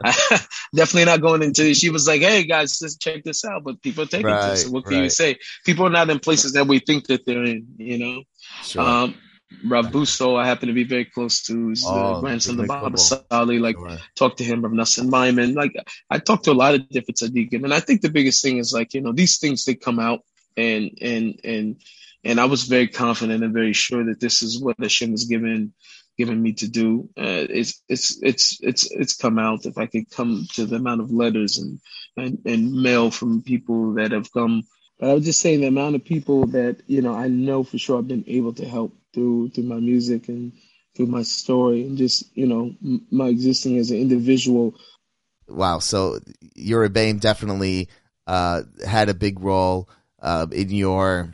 [0.04, 0.40] I,
[0.74, 1.74] definitely not going into.
[1.74, 4.56] She was like, "Hey guys, just check this out." But people are taking to it.
[4.58, 5.36] So what can you say?
[5.64, 7.66] People are not in places that we think that they're in.
[7.76, 8.22] You know.
[8.62, 8.82] Sure.
[8.82, 9.14] Um,
[9.64, 11.68] Rav Busto, I happen to be very close to.
[11.70, 12.98] He's Oh, the grandson of Baba.
[12.98, 13.58] Sali.
[13.58, 13.98] Like, Sure.
[14.14, 15.54] talk to him, Rav Nassim Lyman.
[15.54, 15.74] Like,
[16.10, 18.72] I talked to a lot of different tzaddikim, and I think the biggest thing is
[18.72, 20.20] like, you know, these things they come out,
[20.56, 21.76] and and and
[22.24, 25.72] and I was very confident and very sure that this is what Hashem was given
[26.18, 27.08] given me to do.
[27.16, 29.64] Uh, it's it's it's it's it's come out.
[29.66, 31.80] If I could come to the amount of letters and
[32.16, 34.64] and, and mail from people that have come,
[34.98, 37.78] but I was just saying the amount of people that you know I know for
[37.78, 40.52] sure I've been able to help through through my music and
[40.96, 44.74] through my story and just you know m- my existing as an individual.
[45.48, 45.78] Wow.
[45.78, 46.18] So
[46.54, 47.88] your Rebbeim definitely
[48.26, 49.88] uh, had a big role
[50.20, 51.32] uh, in your,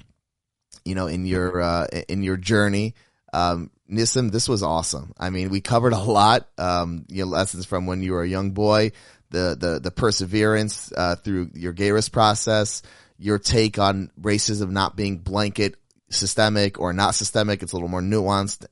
[0.84, 2.94] you know, in your uh, in your journey.
[3.32, 5.12] Um, Nissim, this was awesome.
[5.18, 6.48] I mean, we covered a lot.
[6.56, 8.92] Um, your lessons from when you were a young boy,
[9.30, 12.82] the the the perseverance uh, through your Geirus process,
[13.18, 15.76] your take on racism not being blanket
[16.14, 17.62] systemic or not systemic.
[17.62, 18.66] It's a little more nuanced.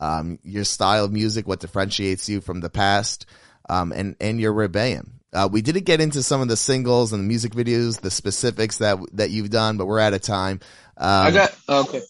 [0.00, 3.26] Um, your style of music, what differentiates you from the past,
[3.68, 5.20] um, and and your rebellion.
[5.32, 8.78] Uh, we didn't get into some of the singles and the music videos, the specifics
[8.78, 10.60] that that you've done, but we're out of time.
[10.96, 12.02] Um, I got okay.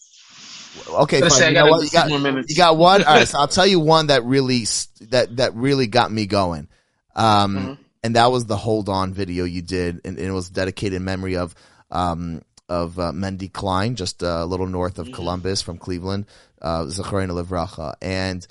[0.89, 1.21] okay.
[1.21, 1.29] Fine.
[1.29, 1.83] say You, know what?
[1.83, 2.49] you got few more minutes.
[2.49, 3.03] you got one.
[3.03, 4.65] All right, so I'll tell you one that really
[5.11, 6.67] that that really got me going.
[7.15, 7.77] Um, Mhm.
[8.03, 11.03] and that was the hold on video you did, and, and it was dedicated in
[11.03, 11.53] memory of
[11.91, 15.09] um of uh, Mendy Klein, just uh, a little north Mm-hmm.
[15.09, 16.25] of Columbus from Cleveland,
[16.61, 18.47] uh, zichrono livracha, and.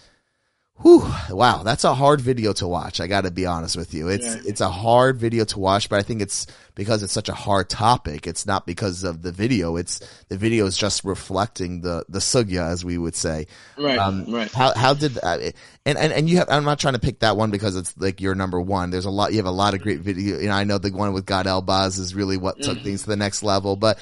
[0.82, 3.00] Whew, wow, that's a hard video to watch.
[3.00, 4.08] I got to be honest with you.
[4.08, 4.40] It's Yeah.
[4.44, 7.68] it's a hard video to watch, but I think it's because it's such a hard
[7.70, 8.26] topic.
[8.26, 9.76] It's not because of the video.
[9.76, 13.46] It's the video is just reflecting the the sugya, as we would say.
[13.78, 14.50] Right, Um, right.
[14.50, 15.38] How how did uh,
[15.86, 16.48] and and and you have?
[16.50, 18.90] I'm not trying to pick that one because it's like your number one.
[18.90, 19.30] There's a lot.
[19.32, 20.38] You have a lot of great video.
[20.40, 22.84] You know, I know the one with Gad Elbaz is really what took Mm-hmm.
[22.84, 23.76] things to the next level.
[23.76, 23.98] But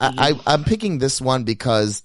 [0.00, 2.02] I, I I'm picking this one because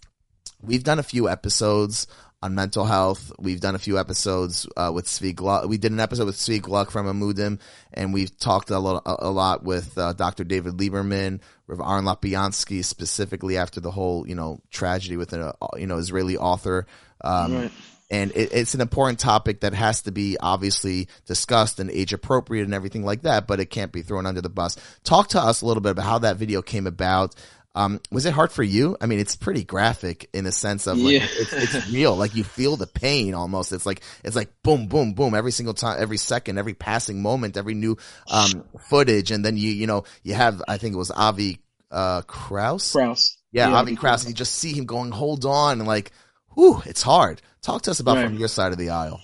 [0.61, 2.05] we've done a few episodes
[2.41, 3.31] on mental health.
[3.37, 5.67] We've done a few episodes uh, with Zvi Gluck.
[5.67, 7.59] We did an episode with Zvi Gluck from Amudim,
[7.93, 10.43] and we've talked a, lot, a, a lot with uh, Dr.
[10.45, 15.67] David Lieberman, Rav Aaron Lopiansky, specifically after the whole you know tragedy with an uh,
[15.77, 16.85] you know Israeli author.
[17.21, 17.71] Um, Right.
[18.09, 22.63] and it, it's an important topic that has to be obviously discussed and age appropriate
[22.63, 24.77] and everything like that, but it can't be thrown under the bus.
[25.03, 27.35] Talk to us a little bit about how that video came about.
[27.75, 28.97] Um, was it hard for you?
[28.99, 31.27] I mean, it's pretty graphic in a sense of like, Yeah.
[31.29, 32.15] it's, it's real.
[32.15, 33.71] Like you feel the pain almost.
[33.71, 37.57] It's like, it's like boom, boom, boom every single time, every second, every passing moment,
[37.57, 37.97] every new,
[38.29, 39.29] um, footage.
[39.31, 41.59] And then you, you know, you have, I think it was Avi,
[41.91, 42.91] uh, Kraus.
[42.91, 43.37] Kraus.
[43.51, 44.23] Yeah, Avi Kraus.
[44.23, 45.79] And you just see him going, hold on.
[45.79, 46.11] And like,
[46.55, 47.41] whew, it's hard.
[47.61, 48.25] Talk to us about Right.
[48.25, 49.21] from your side of the aisle.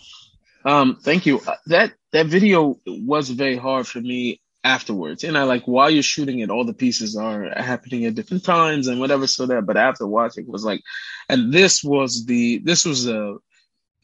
[0.64, 1.40] Um, thank you.
[1.46, 5.24] Uh, That that video was very hard for me afterwards.
[5.24, 8.88] And I like while you're shooting it, all the pieces are happening at different times
[8.88, 9.28] and whatever.
[9.28, 10.82] So that, but after watching, it was like,
[11.30, 13.36] and this was the this was a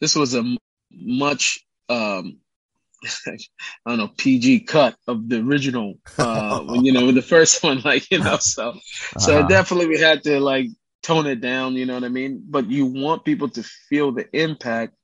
[0.00, 0.44] this was a
[0.92, 2.38] much um
[3.26, 3.36] I
[3.88, 5.98] don't know PG cut of the original.
[6.18, 8.74] Uh, you know, the first one, like you know, so
[9.18, 9.42] so Uh-huh.
[9.42, 10.68] definitely we had to like
[11.02, 11.74] tone it down.
[11.74, 12.44] You know what I mean?
[12.48, 14.94] But you want people to feel the impact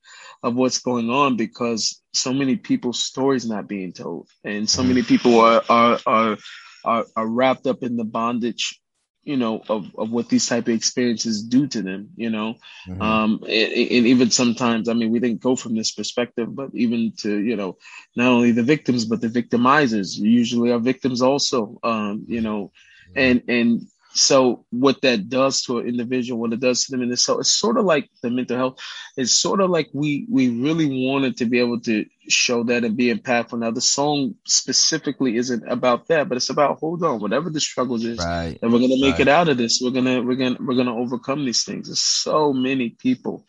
[0.43, 5.03] of what's going on because so many people's stories not being told, and so many
[5.03, 6.37] people are are are
[6.85, 8.81] are, are wrapped up in the bondage.
[9.25, 12.11] You know of, of what these type of experiences do to them.
[12.17, 12.55] You know,
[12.89, 13.01] Mhm.
[13.01, 17.13] um, and, and even sometimes, I mean, we didn't go from this perspective, but even
[17.23, 17.77] to, you know,
[18.17, 22.71] not only the victims, but the victimizers usually are victims also, um, you know,
[23.15, 23.83] and, and
[24.19, 27.39] so what that does to an individual, what it does to them in the so
[27.39, 28.79] it's sort of like the mental health.
[29.17, 32.97] It's sort of like we we really wanted to be able to show that and
[32.97, 33.59] be impactful.
[33.59, 38.05] Now the song specifically isn't about that, but it's about hold on, whatever the struggles
[38.05, 38.59] is, Right.
[38.61, 39.21] and we're gonna make Right.
[39.21, 39.81] it out of this.
[39.83, 41.89] We're gonna we're gonna we're gonna overcome these things.
[41.89, 43.47] There's so many people.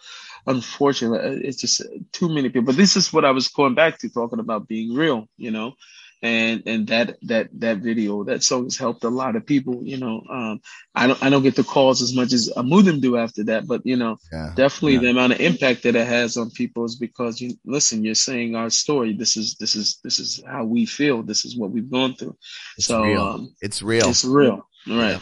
[0.47, 2.63] Unfortunately, uh, it's just too many people.
[2.63, 5.74] But this is what I was going back to talking about being real, you know
[6.22, 9.97] and and that that that video that song has helped a lot of people you
[9.97, 10.59] know um
[10.93, 13.86] i don't i don't get the calls as much as amudim do after that but
[13.86, 14.51] you know Yeah.
[14.55, 14.99] definitely Yeah.
[15.01, 18.55] the amount of impact that it has on people is because you listen you're saying
[18.55, 21.89] our story this is this is this is how we feel this is what we've
[21.89, 22.36] gone through
[22.78, 23.22] It's so real.
[23.24, 24.09] um It's real.
[24.09, 25.22] it's real right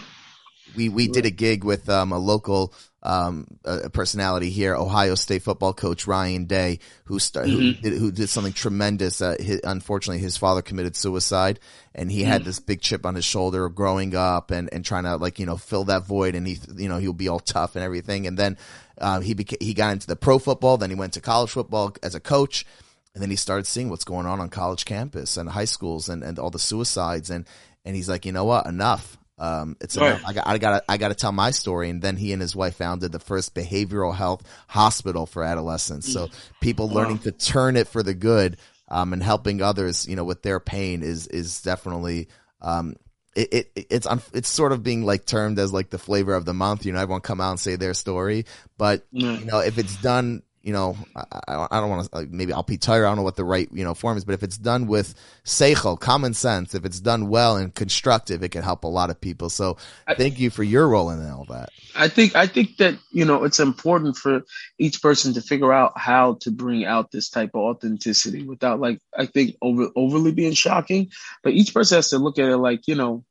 [0.75, 5.43] we we did a gig with um, a local um, uh, personality here, Ohio State
[5.43, 9.21] football coach Ryan Day, who sta- who, did, who did something tremendous.
[9.21, 11.59] Uh, hi unfortunately, his father committed suicide,
[11.95, 15.15] and he had this big chip on his shoulder growing up, and and trying to
[15.17, 17.83] like you know fill that void, and he you know he'll be all tough and
[17.83, 18.57] everything, and then
[18.99, 21.95] um, he beca- he got into the pro football, then he went to college football
[22.03, 22.65] as a coach.
[23.13, 26.21] And then he started seeing what's going on on college campus and high schools and,
[26.21, 27.31] and all the suicides.
[27.31, 27.47] And,
[27.83, 28.67] and he's like, you know what?
[28.67, 29.16] Enough.
[29.39, 30.09] Um, it's Right.
[30.09, 30.21] enough.
[30.25, 31.89] I got, I got, I got to tell my story.
[31.89, 36.07] And then he and his wife founded the first behavioral health hospital for adolescents.
[36.07, 36.29] So
[36.59, 38.57] people learning to turn it for the good,
[38.89, 42.29] um, and helping others, you know, with their pain is, is definitely,
[42.61, 42.95] um,
[43.35, 46.45] it, it it's un, it's sort of being like termed as like the flavor of
[46.45, 46.85] the month.
[46.85, 48.45] You know, everyone come out and say their story,
[48.77, 49.37] but Yeah.
[49.37, 52.51] you know, if it's done, you know, I, I don't want to, uh, like, maybe
[52.51, 53.05] I'll be tired.
[53.05, 55.15] I don't know what the right, you know, form is, but if it's done with
[55.45, 59.21] seichel, common sense, if it's done well and constructive, it can help a lot of
[59.21, 59.49] people.
[59.49, 61.69] So I- thank you for your role in all that.
[61.95, 64.41] I think I think that you know it's important for
[64.77, 68.99] each person to figure out how to bring out this type of authenticity without like
[69.17, 71.09] I think over overly being shocking.
[71.43, 73.23] But each person has to look at it like you know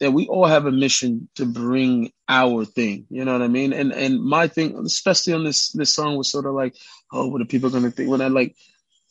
[0.00, 3.06] that we all have a mission to bring our thing.
[3.10, 3.72] You know what I mean?
[3.72, 6.76] And and my thing, especially on this this song, was sort of like,
[7.12, 8.10] oh, what are people gonna think?
[8.10, 8.56] When I like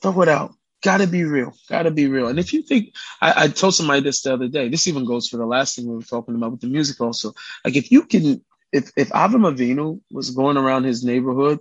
[0.02, 0.54] throw it out.
[0.84, 1.54] Gotta be real.
[1.70, 2.28] Gotta be real.
[2.28, 4.70] And if you think, I, I told somebody this the other day.
[4.70, 7.02] This even goes for the last thing we were talking about with the music.
[7.02, 7.34] Also,
[7.66, 11.60] like if you can if if Avram Avinu was going around his neighborhood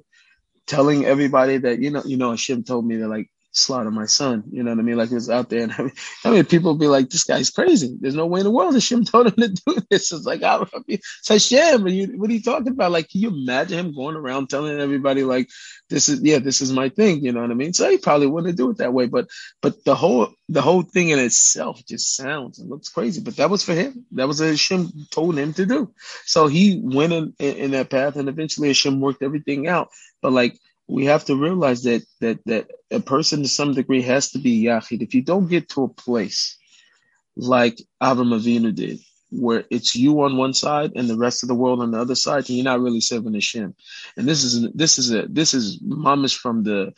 [0.67, 4.45] telling everybody that you know you know Hashem told me to like slaughter my son,
[4.51, 4.97] you know what I mean?
[4.97, 5.93] Like he was out there, and I mean,
[6.25, 7.97] I mean people be like, "This guy's crazy.
[8.01, 10.65] There's no way in the world Hashem told him to do this." It's like, I,
[10.87, 11.87] it's Hashem.
[11.89, 12.93] You, what are you talking about?
[12.93, 15.49] Like, can you imagine him going around telling everybody like,
[15.89, 17.73] "This is yeah, this is my thing," you know what I mean?
[17.73, 19.29] So he probably wouldn't do it that way, but
[19.63, 23.21] but the whole the whole thing in itself just sounds and looks crazy.
[23.21, 24.07] But that was for him.
[24.13, 25.93] That was what Hashem told him to do.
[26.25, 29.89] So he went in, in, in that path, and eventually Hashem worked everything out.
[30.23, 30.59] But like
[30.89, 34.65] we have to realize that that that a person to some degree has to be
[34.65, 35.03] yachid.
[35.03, 36.57] If you don't get to a place
[37.37, 41.55] like Avram Avinu did, where it's you on one side and the rest of the
[41.55, 43.75] world on the other side, then you're not really serving Hashem.
[44.17, 46.95] And this is this is a this is mamash from the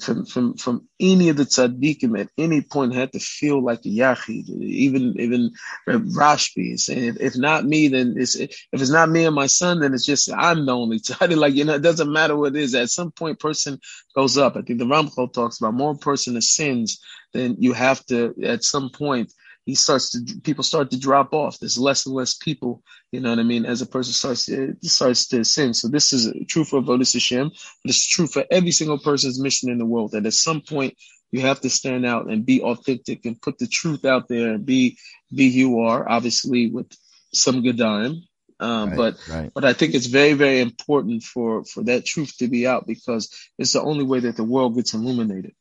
[0.00, 3.88] from from from any of the tzaddikim at any point had to feel like a
[3.88, 4.48] yachid.
[4.48, 5.52] Even even
[5.88, 9.46] Rashbi is saying, if, if not me, then it's if it's not me and my
[9.46, 11.36] son, then it's just I'm the only tzaddik.
[11.42, 12.74] Like you know, it doesn't matter what it is.
[12.74, 13.80] At some point, person
[14.14, 14.56] goes up.
[14.56, 17.00] I think the Ramchal talks about more person sins,
[17.32, 19.32] then you have to at some point
[19.64, 21.58] he starts to people start to drop off.
[21.58, 22.82] There's less and less people,
[23.12, 25.72] you know what I mean, as a person starts to starts to sin.
[25.74, 29.51] So this is true for Avodas Hashem, but it's true for every single person's mission
[29.60, 30.12] in the world.
[30.12, 30.96] That at some point
[31.30, 34.66] you have to stand out and be authentic and put the truth out there and
[34.66, 34.98] be
[35.34, 36.90] be who you are, obviously with
[37.32, 38.22] some gedarim.
[38.60, 39.50] Um, Right, but right.
[39.52, 43.28] but I think it's very very important for for that truth to be out because
[43.58, 45.54] it's the only way that the world gets illuminated.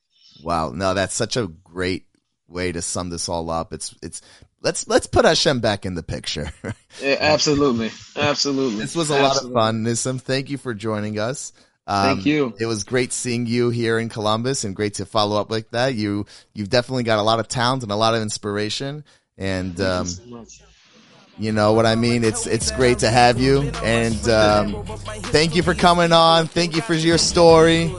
[0.44, 0.72] Wow.
[0.72, 2.06] No, that's such a great
[2.48, 3.74] way to sum this all up.
[3.74, 4.22] It's, it's,
[4.62, 6.52] let's, let's put Hashem back in the picture.
[7.02, 8.80] Yeah, absolutely, absolutely.
[8.80, 9.86] this was a lot of fun.
[9.86, 11.54] Nissim, thank you for joining us.
[11.92, 12.54] Um, Thank you.
[12.58, 15.94] It was great seeing you here in Columbus and great to follow up like that.
[15.94, 19.04] You, you've definitely got a lot of talent and a lot of inspiration.
[19.38, 20.62] And, um, you so much.
[21.38, 22.24] you know what I mean?
[22.24, 23.64] It's, it's great to have you.
[23.84, 24.86] And, um,
[25.34, 26.48] thank you for coming on.
[26.48, 27.94] Thank you for your story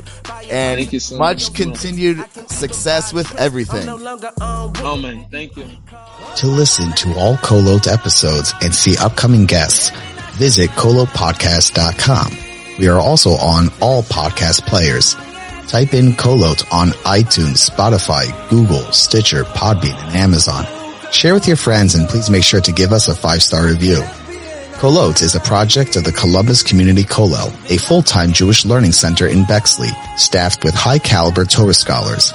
[0.51, 1.55] and Thank you so much much.
[1.57, 3.87] continued success with everything.
[3.91, 5.67] Oh man, thank you.
[6.37, 9.91] To listen to all Kolot episodes and see upcoming guests,
[10.39, 12.52] visit kolotpodcast.com.
[12.83, 15.15] We are also on all podcast players.
[15.69, 20.67] Type in Kolot on iTunes, Spotify, Google, Stitcher, Podbean, and Amazon.
[21.13, 23.99] Share with your friends and please make sure to give us a five-star review.
[24.81, 29.45] Kolot is a project of the Columbus Community Kollel, a full-time Jewish learning center in
[29.45, 32.33] Bexley, staffed with high-caliber Torah scholars.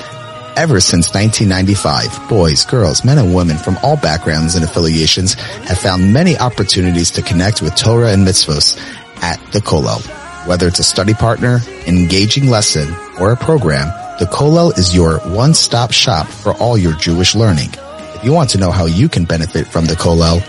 [0.56, 6.14] Ever since 1995, boys, girls, men and women from all backgrounds and affiliations have found
[6.14, 8.78] many opportunities to connect with Torah and mitzvos
[9.22, 10.27] at the Kollel.
[10.48, 15.92] Whether it's a study partner, engaging lesson, or a program, the Kollel is your one-stop
[15.92, 17.72] shop for all your Jewish learning.
[18.16, 20.42] If you want to know how you can benefit from the Kollel,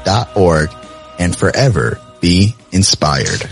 [0.04, 0.70] dot org
[1.18, 3.50] and forever be inspired.